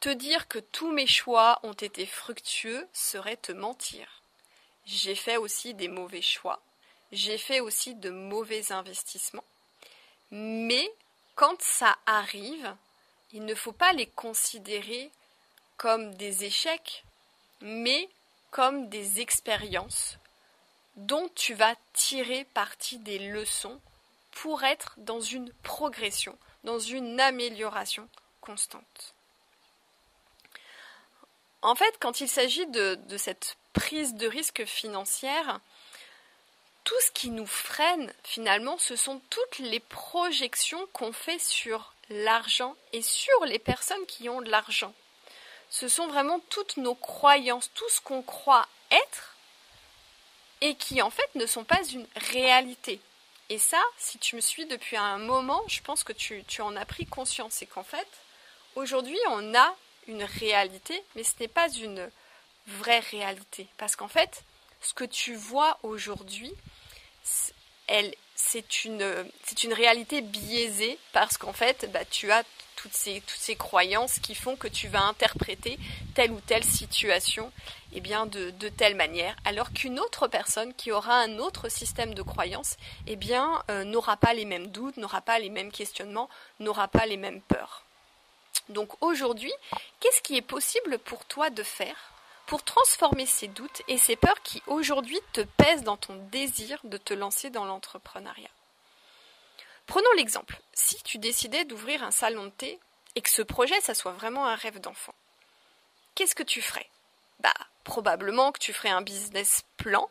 Te 0.00 0.08
dire 0.08 0.48
que 0.48 0.58
tous 0.58 0.90
mes 0.90 1.06
choix 1.06 1.60
ont 1.62 1.72
été 1.72 2.04
fructueux 2.04 2.86
serait 2.92 3.36
te 3.36 3.52
mentir. 3.52 4.22
J'ai 4.84 5.14
fait 5.14 5.36
aussi 5.36 5.72
des 5.72 5.88
mauvais 5.88 6.22
choix. 6.22 6.60
J'ai 7.12 7.38
fait 7.38 7.60
aussi 7.60 7.94
de 7.94 8.10
mauvais 8.10 8.72
investissements. 8.72 9.44
Mais 10.30 10.90
quand 11.36 11.60
ça 11.62 11.96
arrive, 12.06 12.74
il 13.32 13.44
ne 13.44 13.54
faut 13.54 13.72
pas 13.72 13.92
les 13.92 14.06
considérer 14.06 15.10
comme 15.76 16.14
des 16.14 16.44
échecs, 16.44 17.04
mais 17.60 18.08
comme 18.50 18.88
des 18.88 19.20
expériences 19.20 20.18
dont 20.96 21.28
tu 21.34 21.54
vas 21.54 21.74
tirer 21.92 22.44
parti 22.54 22.98
des 22.98 23.18
leçons 23.18 23.80
pour 24.30 24.64
être 24.64 24.94
dans 24.98 25.20
une 25.20 25.52
progression, 25.62 26.36
dans 26.64 26.78
une 26.78 27.20
amélioration 27.20 28.08
constante. 28.40 29.14
En 31.62 31.74
fait, 31.74 31.96
quand 31.98 32.20
il 32.20 32.28
s'agit 32.28 32.66
de, 32.66 32.98
cette 33.16 33.56
prise 33.72 34.14
de 34.14 34.26
risque 34.26 34.64
financière, 34.66 35.60
tout 36.84 37.00
ce 37.06 37.10
qui 37.10 37.30
nous 37.30 37.46
freine, 37.46 38.12
finalement, 38.22 38.76
ce 38.76 38.96
sont 38.96 39.20
toutes 39.30 39.58
les 39.58 39.80
projections 39.80 40.86
qu'on 40.92 41.12
fait 41.12 41.38
sur 41.38 41.94
l'argent 42.10 42.76
et 42.92 43.00
sur 43.00 43.44
les 43.46 43.58
personnes 43.58 44.04
qui 44.06 44.28
ont 44.28 44.42
de 44.42 44.50
l'argent. 44.50 44.92
Ce 45.70 45.88
sont 45.88 46.06
vraiment 46.06 46.40
toutes 46.50 46.76
nos 46.76 46.94
croyances, 46.94 47.70
tout 47.72 47.88
ce 47.88 48.02
qu'on 48.02 48.22
croit 48.22 48.68
être 48.90 49.34
et 50.60 50.74
qui 50.74 51.00
en 51.00 51.10
fait 51.10 51.34
ne 51.34 51.46
sont 51.46 51.64
pas 51.64 51.82
une 51.84 52.06
réalité. 52.16 53.00
Et 53.50 53.58
ça, 53.58 53.82
si 53.98 54.18
tu 54.18 54.36
me 54.36 54.40
suis 54.40 54.66
depuis 54.66 54.96
un 54.96 55.18
moment, 55.18 55.62
je 55.68 55.80
pense 55.80 56.02
que 56.02 56.12
tu, 56.12 56.44
tu 56.44 56.62
en 56.62 56.76
as 56.76 56.86
pris 56.86 57.06
conscience. 57.06 57.54
C'est 57.54 57.66
qu'en 57.66 57.84
fait, 57.84 58.08
aujourd'hui, 58.74 59.18
on 59.28 59.54
a 59.54 59.76
une 60.08 60.24
réalité, 60.24 61.02
mais 61.14 61.24
ce 61.24 61.32
n'est 61.40 61.48
pas 61.48 61.68
une 61.68 62.10
vraie 62.66 63.00
réalité. 63.00 63.66
Parce 63.76 63.96
qu'en 63.96 64.08
fait, 64.08 64.44
ce 64.80 64.94
que 64.94 65.04
tu 65.04 65.34
vois 65.34 65.78
aujourd'hui, 65.82 66.52
c'est 67.24 68.84
une, 68.84 69.26
une 69.62 69.72
réalité 69.72 70.20
biaisée 70.20 70.98
parce 71.12 71.36
qu'en 71.36 71.52
fait, 71.52 71.90
bah, 71.92 72.04
tu 72.04 72.30
as 72.30 72.44
toutes 72.84 73.32
ces, 73.38 73.56
croyances 73.56 74.18
qui 74.18 74.34
font 74.34 74.56
que 74.56 74.68
tu 74.68 74.88
vas 74.88 75.04
interpréter 75.04 75.78
telle 76.14 76.32
ou 76.32 76.40
telle 76.40 76.64
situation 76.64 77.50
eh 77.94 78.00
bien, 78.00 78.26
de, 78.26 78.50
telle 78.68 78.94
manière, 78.94 79.34
alors 79.46 79.72
qu'une 79.72 79.98
autre 79.98 80.28
personne 80.28 80.74
qui 80.74 80.92
aura 80.92 81.16
un 81.20 81.38
autre 81.38 81.70
système 81.70 82.12
de 82.12 82.20
croyances 82.20 82.76
eh 83.06 83.18
euh, 83.70 83.84
n'aura 83.84 84.18
pas 84.18 84.34
les 84.34 84.44
mêmes 84.44 84.66
doutes, 84.66 84.98
n'aura 84.98 85.22
pas 85.22 85.38
les 85.38 85.48
mêmes 85.48 85.72
questionnements, 85.72 86.28
n'aura 86.60 86.88
pas 86.88 87.06
les 87.06 87.16
mêmes 87.16 87.40
peurs. 87.40 87.84
Donc 88.68 89.02
aujourd'hui, 89.02 89.52
qu'est-ce 90.00 90.20
qui 90.20 90.36
est 90.36 90.42
possible 90.42 90.98
pour 90.98 91.24
toi 91.24 91.48
de 91.48 91.62
faire 91.62 92.12
pour 92.46 92.62
transformer 92.62 93.24
ces 93.24 93.48
doutes 93.48 93.80
et 93.88 93.96
ces 93.96 94.16
peurs 94.16 94.42
qui 94.42 94.62
aujourd'hui 94.66 95.18
te 95.32 95.40
pèsent 95.40 95.84
dans 95.84 95.96
ton 95.96 96.16
désir 96.30 96.78
de 96.84 96.98
te 96.98 97.14
lancer 97.14 97.48
dans 97.48 97.64
l'entrepreneuriat? 97.64 98.50
Prenons 99.86 100.12
l'exemple. 100.16 100.58
Si 100.72 101.02
tu 101.02 101.18
décidais 101.18 101.64
d'ouvrir 101.64 102.02
un 102.02 102.10
salon 102.10 102.44
de 102.44 102.50
thé 102.50 102.78
et 103.14 103.20
que 103.20 103.30
ce 103.30 103.42
projet, 103.42 103.80
ça 103.80 103.94
soit 103.94 104.12
vraiment 104.12 104.46
un 104.46 104.54
rêve 104.54 104.80
d'enfant, 104.80 105.14
qu'est-ce 106.14 106.34
que 106.34 106.42
tu 106.42 106.62
ferais? 106.62 106.88
Bah, 107.40 107.54
probablement 107.84 108.52
que 108.52 108.58
tu 108.58 108.72
ferais 108.72 108.90
un 108.90 109.02
business 109.02 109.64
plan 109.76 110.08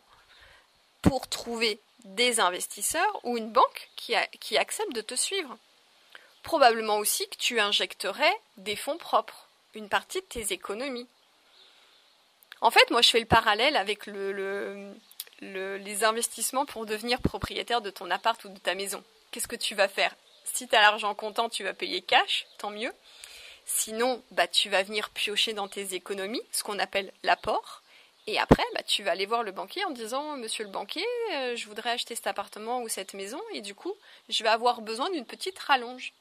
pour 1.02 1.28
trouver 1.28 1.80
des 2.06 2.40
investisseurs 2.40 3.20
ou 3.24 3.38
une 3.38 3.52
banque 3.52 3.90
qui, 3.96 4.16
accepte 4.58 4.94
de 4.94 5.02
te 5.02 5.16
suivre 5.16 5.58
probablement 6.44 6.98
aussi 6.98 7.28
que 7.30 7.38
tu 7.38 7.60
injecterais 7.62 8.34
des 8.58 8.76
fonds 8.76 8.98
propres, 8.98 9.48
une 9.76 9.88
partie 9.88 10.20
de 10.20 10.26
tes 10.26 10.52
économies. 10.52 11.08
En 12.60 12.70
fait, 12.70 12.92
moi, 12.92 13.02
je 13.02 13.10
fais 13.10 13.22
le 13.22 13.26
parallèle 13.26 13.78
avec 13.78 14.06
le, 14.08 14.94
les 15.42 16.04
investissements 16.04 16.66
pour 16.66 16.86
devenir 16.86 17.22
propriétaire 17.22 17.82
de 17.82 17.90
ton 17.90 18.12
appart 18.12 18.44
ou 18.44 18.50
de 18.50 18.60
ta 18.60 18.76
maison. 18.76 19.02
Qu'est-ce 19.34 19.48
que 19.48 19.56
tu 19.56 19.74
vas 19.74 19.88
faire? 19.88 20.16
Si 20.44 20.68
tu 20.68 20.76
as 20.76 20.82
l'argent 20.82 21.16
comptant, 21.16 21.50
tu 21.50 21.64
vas 21.64 21.74
payer 21.74 22.04
cash, 22.04 22.46
tant 22.60 22.70
mieux. 22.70 22.94
Sinon, 23.66 24.24
bah, 24.30 24.48
tu 24.48 24.70
vas 24.70 24.84
venir 24.84 25.10
piocher 25.10 25.54
dans 25.54 25.68
tes 25.68 25.96
économies, 25.96 26.44
ce 26.52 26.64
qu'on 26.64 26.78
appelle 26.78 27.12
l'apport. 27.24 27.82
Et 28.28 28.38
après, 28.38 28.64
bah, 28.76 28.84
tu 28.84 29.02
vas 29.02 29.10
aller 29.10 29.26
voir 29.26 29.42
le 29.42 29.52
banquier 29.52 29.84
en 29.86 29.90
disant 29.90 30.38
Monsieur 30.38 30.66
le 30.66 30.70
banquier, 30.70 31.08
euh, 31.32 31.56
je 31.56 31.66
voudrais 31.66 31.90
acheter 31.90 32.14
cet 32.14 32.28
appartement 32.28 32.84
ou 32.84 32.90
cette 32.90 33.16
maison, 33.16 33.42
et 33.54 33.62
du 33.62 33.74
coup, 33.74 33.96
je 34.30 34.44
vais 34.44 34.50
avoir 34.50 34.82
besoin 34.82 35.10
d'une 35.10 35.26
petite 35.26 35.58
rallonge. 35.58 36.14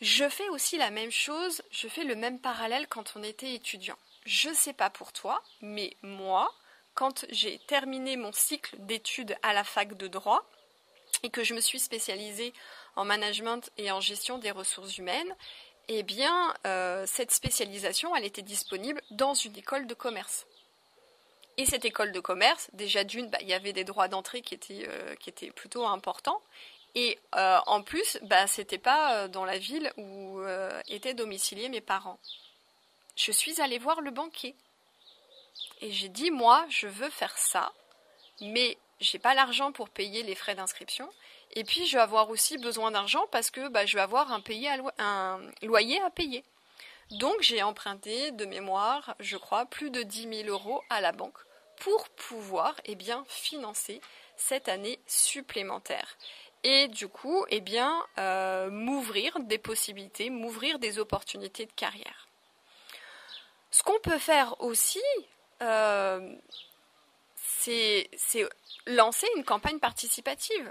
Je 0.00 0.28
fais 0.28 0.48
aussi 0.50 0.78
la 0.78 0.90
même 0.90 1.10
chose, 1.10 1.60
je 1.72 1.88
fais 1.88 2.04
le 2.04 2.14
même 2.14 2.38
parallèle 2.38 2.86
quand 2.86 3.14
on 3.16 3.24
était 3.24 3.52
étudiant. 3.52 3.98
Je 4.26 4.50
ne 4.50 4.54
sais 4.54 4.74
pas 4.74 4.90
pour 4.90 5.12
toi, 5.12 5.42
mais 5.60 5.96
moi, 6.02 6.54
quand 6.94 7.26
j'ai 7.30 7.58
terminé 7.58 8.16
mon 8.16 8.32
cycle 8.32 8.76
d'études 8.78 9.36
à 9.42 9.52
la 9.54 9.64
fac 9.64 9.96
de 9.96 10.06
droit 10.06 10.48
et 11.22 11.30
que 11.30 11.44
je 11.44 11.54
me 11.54 11.60
suis 11.60 11.78
spécialisée 11.78 12.52
en 12.96 13.04
management 13.04 13.70
et 13.76 13.90
en 13.90 14.00
gestion 14.00 14.38
des 14.38 14.50
ressources 14.50 14.98
humaines, 14.98 15.34
eh 15.88 16.02
bien, 16.02 16.54
euh, 16.66 17.04
cette 17.06 17.32
spécialisation, 17.32 18.14
elle 18.14 18.24
était 18.24 18.42
disponible 18.42 19.02
dans 19.10 19.34
une 19.34 19.56
école 19.56 19.86
de 19.86 19.94
commerce. 19.94 20.46
Et 21.56 21.66
cette 21.66 21.84
école 21.84 22.12
de 22.12 22.20
commerce, 22.20 22.70
déjà 22.72 23.04
d'une, 23.04 23.28
bah, 23.28 23.38
il 23.40 23.48
y 23.48 23.54
avait 23.54 23.72
des 23.72 23.84
droits 23.84 24.08
d'entrée 24.08 24.40
qui 24.40 24.54
étaient, 24.54 24.86
euh, 24.86 25.14
qui 25.16 25.30
étaient 25.30 25.50
plutôt 25.50 25.84
importants. 25.86 26.40
Et 26.94 27.18
euh, 27.34 27.58
en 27.66 27.82
plus, 27.82 28.18
bah, 28.22 28.46
c'était 28.46 28.78
pas 28.78 29.28
dans 29.28 29.44
la 29.44 29.58
ville 29.58 29.92
où 29.96 30.40
étaient 30.88 31.14
domiciliés 31.14 31.68
mes 31.68 31.80
parents. 31.80 32.18
Je 33.16 33.32
suis 33.32 33.60
allée 33.60 33.78
voir 33.78 34.00
le 34.00 34.10
banquier. 34.10 34.54
Et 35.80 35.90
j'ai 35.90 36.08
dit, 36.08 36.30
moi, 36.30 36.64
je 36.68 36.86
veux 36.86 37.10
faire 37.10 37.36
ça, 37.36 37.72
mais 38.40 38.78
j'ai 39.00 39.18
pas 39.18 39.34
l'argent 39.34 39.72
pour 39.72 39.88
payer 39.88 40.22
les 40.22 40.34
frais 40.34 40.54
d'inscription. 40.54 41.08
Et 41.52 41.64
puis, 41.64 41.86
je 41.86 41.96
vais 41.96 42.02
avoir 42.02 42.30
aussi 42.30 42.58
besoin 42.58 42.90
d'argent 42.90 43.26
parce 43.32 43.50
que 43.50 43.68
bah, 43.68 43.86
je 43.86 43.96
vais 43.96 44.02
avoir 44.02 44.32
un, 44.32 44.42
un 44.98 45.40
loyer 45.62 46.00
à 46.02 46.10
payer. 46.10 46.44
Donc, 47.12 47.34
j'ai 47.40 47.62
emprunté 47.62 48.30
de 48.30 48.44
mémoire, 48.44 49.16
je 49.18 49.36
crois, 49.36 49.66
plus 49.66 49.90
de 49.90 50.02
10 50.02 50.44
000 50.44 50.48
euros 50.48 50.82
à 50.90 51.00
la 51.00 51.12
banque 51.12 51.38
pour 51.76 52.08
pouvoir 52.10 52.74
eh 52.84 52.94
bien, 52.94 53.24
financer 53.26 54.00
cette 54.36 54.68
année 54.68 55.00
supplémentaire. 55.06 56.16
Et 56.62 56.88
du 56.88 57.08
coup, 57.08 57.44
eh 57.48 57.60
bien, 57.60 58.04
euh, 58.18 58.70
m'ouvrir 58.70 59.40
des 59.40 59.58
possibilités, 59.58 60.30
m'ouvrir 60.30 60.78
des 60.78 60.98
opportunités 60.98 61.66
de 61.66 61.72
carrière. 61.72 62.28
Ce 63.70 63.82
qu'on 63.82 63.98
peut 64.00 64.18
faire 64.18 64.60
aussi, 64.60 65.02
euh, 65.62 66.36
c'est 67.60 68.48
lancer 68.86 69.26
une 69.36 69.44
campagne 69.44 69.78
participative 69.78 70.70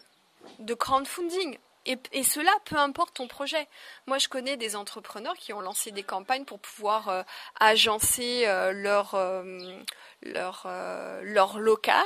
de 0.59 0.73
crowdfunding. 0.73 1.57
Et, 1.85 2.23
cela, 2.23 2.51
peu 2.65 2.75
importe 2.75 3.15
ton 3.15 3.27
projet. 3.27 3.67
Moi, 4.05 4.19
je 4.19 4.27
connais 4.27 4.57
des 4.57 4.75
entrepreneurs 4.75 5.35
qui 5.37 5.53
ont 5.53 5.61
lancé 5.61 5.89
des 5.91 6.03
campagnes 6.03 6.45
pour 6.45 6.59
pouvoir 6.59 7.09
euh, 7.09 7.23
agencer 7.59 8.43
euh, 8.45 8.71
leur, 8.73 9.15
euh, 9.15 9.79
leur, 10.21 10.67
leur 11.23 11.57
local. 11.57 12.05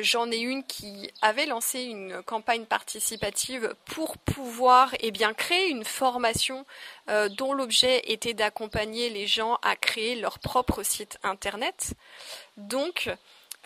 J'en 0.00 0.30
ai 0.32 0.38
une 0.38 0.64
qui 0.64 1.08
avait 1.22 1.46
lancé 1.46 1.82
une 1.82 2.20
campagne 2.22 2.64
participative 2.64 3.74
pour 3.84 4.18
pouvoir 4.18 4.92
eh 5.00 5.12
bien, 5.12 5.34
créer 5.34 5.68
une 5.68 5.84
formation 5.84 6.66
dont 7.06 7.52
l'objet 7.52 8.02
était 8.06 8.34
d'accompagner 8.34 9.10
les 9.10 9.28
gens 9.28 9.58
à 9.62 9.76
créer 9.76 10.16
leur 10.16 10.40
propre 10.40 10.82
site 10.82 11.18
internet. 11.22 11.92
Donc, 12.56 13.08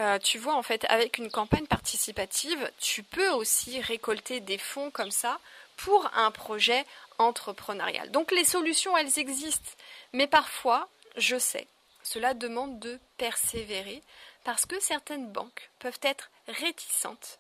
euh, 0.02 0.18
tu 0.18 0.38
vois, 0.38 0.54
en 0.54 0.62
fait, 0.62 0.85
avec 0.88 1.18
une 1.18 1.30
campagne 1.30 1.66
participative, 1.66 2.71
tu 2.80 3.04
peux 3.04 3.30
aussi 3.30 3.80
récolter 3.80 4.40
des 4.40 4.59
fonds 4.59 4.90
comme 4.90 5.12
ça 5.12 5.38
pour 5.76 6.11
un 6.14 6.30
projet 6.32 6.85
entrepreneurial. 7.18 8.11
Donc 8.11 8.32
les 8.32 8.44
solutions, 8.44 8.97
elles 8.97 9.18
existent. 9.18 9.71
Mais 10.12 10.26
parfois, 10.26 10.88
je 11.16 11.38
sais, 11.38 11.68
cela 12.02 12.35
demande 12.35 12.80
de 12.80 12.99
persévérer 13.16 14.02
parce 14.42 14.66
que 14.66 14.80
certaines 14.80 15.30
banques 15.30 15.71
peuvent 15.78 16.00
être 16.02 16.30
réticentes 16.49 17.38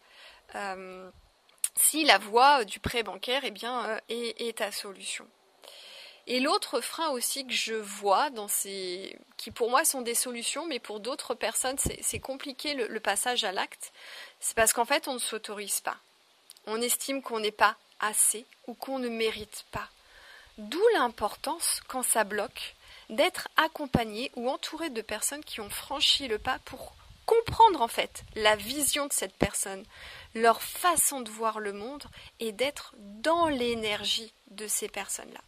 euh, 0.54 1.10
si 1.74 2.04
la 2.04 2.18
voie 2.18 2.64
du 2.64 2.78
prêt 2.78 3.02
bancaire 3.02 3.42
eh 3.44 3.50
bien, 3.50 3.84
euh, 3.86 3.98
est 4.08 4.58
ta 4.58 4.70
solution. 4.70 5.26
Et 6.26 6.38
l'autre 6.38 6.80
frein 6.80 7.08
aussi 7.08 7.46
que 7.46 7.52
je 7.52 7.74
vois 7.74 8.30
dans 8.30 8.46
ces, 8.46 9.18
qui 9.36 9.50
pour 9.50 9.70
moi 9.70 9.84
sont 9.84 10.02
des 10.02 10.14
solutions, 10.14 10.66
mais 10.66 10.78
pour 10.78 11.00
d'autres 11.00 11.34
personnes 11.34 11.78
c'est 12.00 12.20
compliqué 12.20 12.74
le, 12.74 13.00
passage 13.00 13.42
à 13.44 13.50
l'acte, 13.50 13.92
c'est 14.38 14.54
parce 14.54 14.72
qu'en 14.72 14.84
fait 14.84 15.08
on 15.08 15.14
ne 15.14 15.18
s'autorise 15.18 15.80
pas. 15.80 15.96
On 16.66 16.80
estime 16.80 17.22
qu'on 17.22 17.40
n'est 17.40 17.50
pas 17.50 17.76
assez 17.98 18.46
ou 18.68 18.74
qu'on 18.74 19.00
ne 19.00 19.08
mérite 19.08 19.64
pas. 19.72 19.88
D'où 20.58 20.82
l'importance, 20.94 21.80
quand 21.88 22.02
ça 22.02 22.22
bloque, 22.22 22.76
d'être 23.10 23.48
accompagné 23.56 24.30
ou 24.36 24.48
entouré 24.48 24.90
de 24.90 25.02
personnes 25.02 25.44
qui 25.44 25.60
ont 25.60 25.70
franchi 25.70 26.28
le 26.28 26.38
pas 26.38 26.60
pour 26.64 26.94
comprendre 27.26 27.82
en 27.82 27.88
fait 27.88 28.22
la 28.36 28.54
vision 28.54 29.06
de 29.06 29.12
cette 29.12 29.34
personne, 29.34 29.84
leur 30.34 30.62
façon 30.62 31.20
de 31.20 31.30
voir 31.30 31.58
le 31.58 31.72
monde 31.72 32.04
et 32.38 32.52
d'être 32.52 32.94
dans 32.98 33.48
l'énergie 33.48 34.32
de 34.50 34.66
ces 34.68 34.88
personnes-là. 34.88 35.40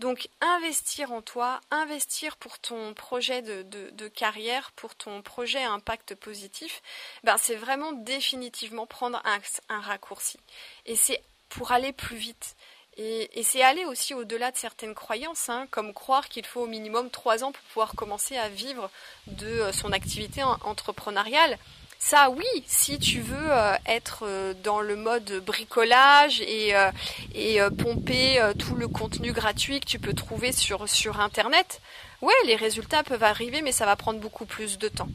Donc 0.00 0.30
investir 0.40 1.12
en 1.12 1.20
toi, 1.20 1.60
investir 1.70 2.38
pour 2.38 2.58
ton 2.58 2.94
projet 2.94 3.42
de, 3.42 4.08
carrière, 4.08 4.72
pour 4.72 4.94
ton 4.94 5.20
projet 5.20 5.62
à 5.62 5.72
impact 5.72 6.14
positif, 6.14 6.80
ben 7.22 7.36
c'est 7.36 7.54
vraiment 7.54 7.92
définitivement 7.92 8.86
prendre 8.86 9.22
un, 9.68 9.80
raccourci. 9.80 10.38
Et 10.86 10.96
c'est 10.96 11.22
pour 11.50 11.72
aller 11.72 11.92
plus 11.92 12.16
vite. 12.16 12.56
Et, 12.96 13.42
c'est 13.42 13.62
aller 13.62 13.84
aussi 13.84 14.14
au-delà 14.14 14.50
de 14.50 14.56
certaines 14.56 14.94
croyances, 14.94 15.50
hein, 15.50 15.66
comme 15.70 15.92
croire 15.92 16.30
qu'il 16.30 16.46
faut 16.46 16.62
au 16.62 16.66
minimum 16.66 17.10
trois 17.10 17.44
ans 17.44 17.52
pour 17.52 17.62
pouvoir 17.64 17.94
commencer 17.94 18.38
à 18.38 18.48
vivre 18.48 18.90
de 19.26 19.46
euh, 19.46 19.72
son 19.72 19.92
activité 19.92 20.42
entrepreneuriale. 20.42 21.58
Ça, 22.02 22.30
oui, 22.30 22.46
si 22.66 22.98
tu 22.98 23.20
veux 23.20 23.52
euh, 23.52 23.76
être 23.84 24.24
euh, 24.26 24.54
dans 24.64 24.80
le 24.80 24.96
mode 24.96 25.44
bricolage 25.44 26.40
et, 26.40 26.74
euh, 26.74 27.70
pomper 27.70 28.40
tout 28.58 28.74
le 28.74 28.88
contenu 28.88 29.32
gratuit 29.32 29.80
que 29.80 29.86
tu 29.86 29.98
peux 29.98 30.14
trouver 30.14 30.50
sur, 30.50 30.88
sur 30.88 31.20
Internet, 31.20 31.82
ouais, 32.22 32.32
les 32.46 32.56
résultats 32.56 33.02
peuvent 33.02 33.22
arriver, 33.22 33.60
mais 33.60 33.70
ça 33.70 33.84
va 33.84 33.96
prendre 33.96 34.18
beaucoup 34.18 34.46
plus 34.46 34.78
de 34.78 34.88
temps. 34.88 35.10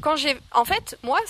Quand 0.00 0.16
j'ai, 0.16 0.38
en 0.52 0.64
fait, 0.64 0.98
moi, 1.02 1.20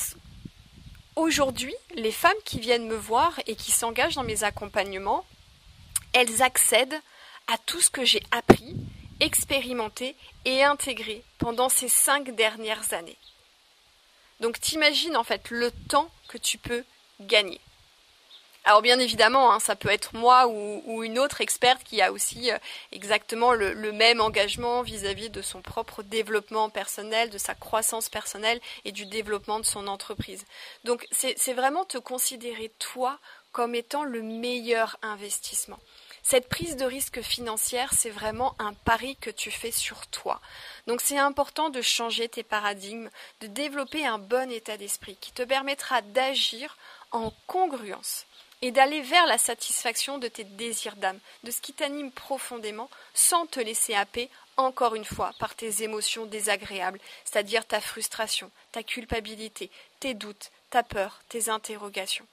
aujourd'hui, 1.16 1.74
les 1.96 2.12
femmes 2.12 2.32
qui 2.44 2.60
viennent 2.60 2.86
me 2.86 2.96
voir 2.96 3.40
et 3.48 3.56
qui 3.56 3.72
s'engagent 3.72 4.14
dans 4.14 4.22
mes 4.22 4.44
accompagnements, 4.44 5.24
elles 6.12 6.42
accèdent 6.42 7.00
à 7.52 7.58
tout 7.58 7.80
ce 7.80 7.90
que 7.90 8.04
j'ai 8.04 8.22
appris, 8.30 8.76
expérimenté 9.18 10.14
et 10.44 10.62
intégré 10.62 11.24
pendant 11.38 11.68
ces 11.68 11.88
cinq 11.88 12.36
dernières 12.36 12.92
années. 12.94 13.18
Donc 14.40 14.60
t'imagines 14.60 15.16
en 15.16 15.24
fait 15.24 15.50
le 15.50 15.70
temps 15.88 16.10
que 16.28 16.38
tu 16.38 16.58
peux 16.58 16.84
gagner. 17.20 17.60
Alors 18.68 18.82
bien 18.82 18.98
évidemment, 18.98 19.50
hein, 19.50 19.60
ça 19.60 19.76
peut 19.76 19.88
être 19.88 20.14
moi 20.14 20.46
ou, 20.46 21.02
une 21.02 21.18
autre 21.18 21.40
experte 21.40 21.82
qui 21.84 22.02
a 22.02 22.12
aussi 22.12 22.50
euh, 22.50 22.58
exactement 22.92 23.52
le, 23.52 23.92
même 23.92 24.20
engagement 24.20 24.82
vis-à-vis 24.82 25.30
de 25.30 25.40
son 25.40 25.62
propre 25.62 26.02
développement 26.02 26.68
personnel, 26.68 27.30
de 27.30 27.38
sa 27.38 27.54
croissance 27.54 28.10
personnelle 28.10 28.60
et 28.84 28.92
du 28.92 29.06
développement 29.06 29.58
de 29.58 29.64
son 29.64 29.86
entreprise. 29.86 30.44
Donc 30.84 31.06
c'est 31.12 31.54
vraiment 31.54 31.86
te 31.86 31.96
considérer 31.96 32.70
toi 32.78 33.18
comme 33.52 33.74
étant 33.74 34.04
le 34.04 34.20
meilleur 34.20 34.98
investissement. 35.00 35.78
Cette 36.30 36.50
prise 36.50 36.76
de 36.76 36.84
risque 36.84 37.22
financière, 37.22 37.94
c'est 37.94 38.10
vraiment 38.10 38.54
un 38.58 38.74
pari 38.74 39.16
que 39.16 39.30
tu 39.30 39.50
fais 39.50 39.70
sur 39.70 40.06
toi. 40.08 40.42
Donc 40.86 41.00
c'est 41.00 41.16
important 41.16 41.70
de 41.70 41.80
changer 41.80 42.28
tes 42.28 42.42
paradigmes, 42.42 43.08
de 43.40 43.46
développer 43.46 44.04
un 44.04 44.18
bon 44.18 44.50
état 44.50 44.76
d'esprit 44.76 45.16
qui 45.22 45.32
te 45.32 45.42
permettra 45.42 46.02
d'agir 46.02 46.76
en 47.12 47.32
congruence 47.46 48.26
et 48.60 48.72
d'aller 48.72 49.00
vers 49.00 49.24
la 49.24 49.38
satisfaction 49.38 50.18
de 50.18 50.28
tes 50.28 50.44
désirs 50.44 50.96
d'âme, 50.96 51.18
de 51.44 51.50
ce 51.50 51.62
qui 51.62 51.72
t'anime 51.72 52.12
profondément, 52.12 52.90
sans 53.14 53.46
te 53.46 53.60
laisser 53.60 53.94
happer, 53.94 54.28
encore 54.58 54.96
une 54.96 55.06
fois, 55.06 55.32
par 55.38 55.54
tes 55.54 55.82
émotions 55.82 56.26
désagréables, 56.26 57.00
c'est-à-dire 57.24 57.64
ta 57.64 57.80
frustration, 57.80 58.50
ta 58.72 58.82
culpabilité, 58.82 59.70
tes 59.98 60.12
doutes, 60.12 60.50
ta 60.68 60.82
peur, 60.82 61.22
tes 61.30 61.48
interrogations. 61.48 62.26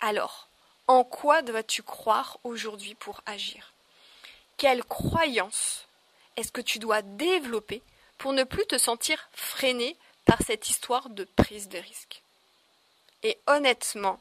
Alors, 0.00 0.47
en 0.88 1.04
quoi 1.04 1.42
dois-tu 1.42 1.82
croire 1.82 2.38
aujourd'hui 2.44 2.94
pour 2.94 3.20
agir? 3.26 3.72
Quelle 4.56 4.82
croyance 4.82 5.86
est-ce 6.36 6.50
que 6.50 6.60
tu 6.60 6.78
dois 6.78 7.02
développer 7.02 7.82
pour 8.16 8.32
ne 8.32 8.42
plus 8.42 8.66
te 8.66 8.78
sentir 8.78 9.28
freiné 9.32 9.96
par 10.24 10.42
cette 10.42 10.70
histoire 10.70 11.10
de 11.10 11.24
prise 11.24 11.68
de 11.68 11.78
risque? 11.78 12.22
Et 13.22 13.38
honnêtement, 13.46 14.20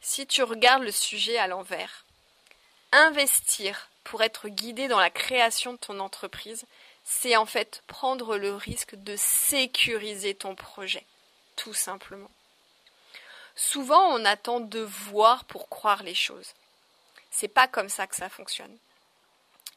si 0.00 0.26
tu 0.26 0.42
regardes 0.42 0.82
le 0.82 0.90
sujet 0.90 1.36
à 1.38 1.46
l'envers, 1.46 2.04
investir 2.92 3.90
pour 4.04 4.22
être 4.22 4.48
guidé 4.48 4.88
dans 4.88 5.00
la 5.00 5.10
création 5.10 5.74
de 5.74 5.78
ton 5.78 6.00
entreprise, 6.00 6.64
c'est 7.04 7.36
en 7.36 7.46
fait 7.46 7.82
prendre 7.86 8.38
le 8.38 8.54
risque 8.54 8.94
de 8.94 9.16
sécuriser 9.16 10.34
ton 10.34 10.54
projet, 10.54 11.04
tout 11.56 11.74
simplement. 11.74 12.30
Souvent, 13.60 14.14
on 14.14 14.24
attend 14.24 14.60
de 14.60 14.78
voir 14.78 15.44
pour 15.44 15.68
croire 15.68 16.04
les 16.04 16.14
choses. 16.14 16.54
C'est 17.28 17.48
pas 17.48 17.66
comme 17.66 17.88
ça 17.88 18.06
que 18.06 18.14
ça 18.14 18.28
fonctionne. 18.28 18.78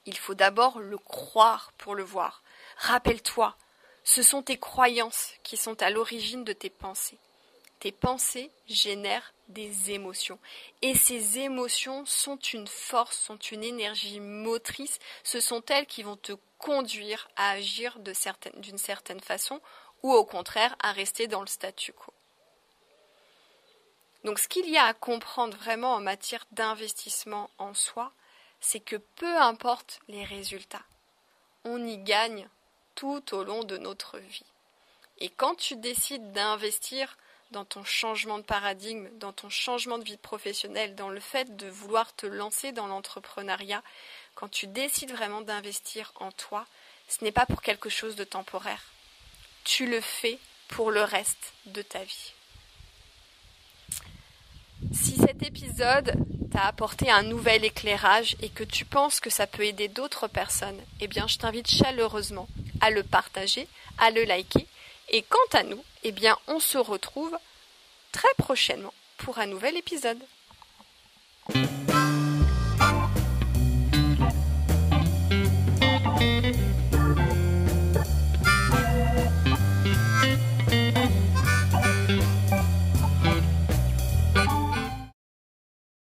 Il 0.06 0.16
faut 0.16 0.36
d'abord 0.36 0.78
le 0.78 1.00
croire 1.00 1.74
pour 1.80 1.96
le 1.96 2.04
voir. 2.04 2.44
Rappelle-toi, 2.78 3.56
ce 4.04 4.22
sont 4.22 4.44
tes 4.44 4.60
croyances 4.60 5.32
qui 5.42 5.58
sont 5.58 5.82
à 5.82 5.90
l'origine 5.90 6.44
de 6.44 6.54
tes 6.54 6.70
pensées. 6.70 7.18
Tes 7.80 7.92
pensées 7.92 8.52
génèrent 8.68 9.34
des 9.48 9.90
émotions. 9.90 10.38
Et 10.84 10.94
ces 10.94 11.40
émotions 11.40 12.06
sont 12.06 12.38
une 12.38 12.68
force, 12.68 13.18
sont 13.18 13.40
une 13.40 13.64
énergie 13.64 14.20
motrice. 14.20 15.00
Ce 15.24 15.40
sont 15.40 15.64
elles 15.70 15.88
qui 15.88 16.04
vont 16.04 16.18
te 16.18 16.34
conduire 16.60 17.28
à 17.36 17.50
agir 17.50 17.98
d'une 17.98 18.78
certaine 18.78 19.22
façon 19.22 19.60
ou 20.04 20.14
au 20.14 20.24
contraire 20.24 20.76
à 20.84 20.92
rester 20.92 21.26
dans 21.26 21.42
le 21.42 21.48
statu 21.48 21.94
quo. 21.94 22.14
Donc 24.24 24.40
ce 24.40 24.48
qu'il 24.48 24.70
y 24.70 24.78
a 24.78 24.86
à 24.86 24.94
comprendre 24.94 25.58
vraiment 25.58 25.94
en 25.96 26.02
matière 26.02 26.46
d'investissement 26.52 27.50
en 27.58 27.74
soi, 27.74 28.12
c'est 28.60 28.80
que 28.80 28.96
peu 28.96 29.38
importe 29.38 30.00
les 30.08 30.24
résultats, 30.24 30.84
on 31.64 31.84
y 31.84 31.98
gagne 31.98 32.48
tout 32.96 33.34
au 33.34 33.44
long 33.44 33.64
de 33.64 33.78
notre 33.78 34.20
vie. 34.20 34.46
Et 35.20 35.30
quand 35.30 35.56
tu 35.56 35.76
décides 35.76 36.32
d'investir 36.32 37.18
dans 37.52 37.66
ton 37.66 37.84
changement 37.84 38.38
de 38.38 38.44
paradigme, 38.44 39.10
dans 39.18 39.34
ton 39.34 39.50
changement 39.50 39.98
de 39.98 40.04
vie 40.04 40.18
professionnelle, 40.18 40.96
dans 40.96 41.10
le 41.10 41.20
fait 41.20 41.58
de 41.58 41.68
vouloir 41.68 42.16
te 42.16 42.26
lancer 42.26 42.72
dans 42.72 42.88
l'entrepreneuriat, 42.88 43.84
quand 44.36 44.50
tu 44.50 44.68
décides 44.68 45.12
vraiment 45.12 45.42
d'investir 45.42 46.12
en 46.16 46.32
toi, 46.32 46.66
ce 47.08 47.24
n'est 47.24 47.32
pas 47.32 47.46
pour 47.46 47.62
quelque 47.62 47.90
chose 47.90 48.16
de 48.16 48.24
temporaire. 48.24 48.84
Tu 49.64 49.86
le 49.86 50.00
fais 50.00 50.40
pour 50.70 50.92
le 50.92 51.04
reste 51.04 51.54
de 51.66 51.82
ta 51.82 52.04
vie. 52.04 52.34
Si 54.94 55.18
épisode 55.44 56.14
t'a 56.52 56.66
apporté 56.66 57.10
un 57.10 57.24
nouvel 57.24 57.64
éclairage 57.66 58.36
et 58.42 58.50
que 58.50 58.64
tu 58.64 58.86
penses 58.86 59.20
que 59.20 59.30
ça 59.30 59.48
peut 59.48 59.66
aider 59.66 59.88
d'autres 59.88 60.28
personnes, 60.28 60.80
eh 61.00 61.08
bien 61.08 61.28
je 61.28 61.38
t'invite 61.38 61.70
chaleureusement 61.70 62.48
à 62.82 62.90
le 62.90 63.04
partager, 63.04 63.68
à 63.98 64.12
le 64.12 64.24
liker. 64.24 64.68
Et 65.10 65.24
quant 65.24 65.58
à 65.58 65.64
nous, 65.64 65.84
eh 66.04 66.12
bien 66.12 66.38
on 66.48 66.60
se 66.60 66.78
retrouve 66.78 67.38
très 68.12 68.34
prochainement 68.38 68.94
pour 69.18 69.40
un 69.40 69.46
nouvel 69.46 69.78
épisode. 69.78 70.20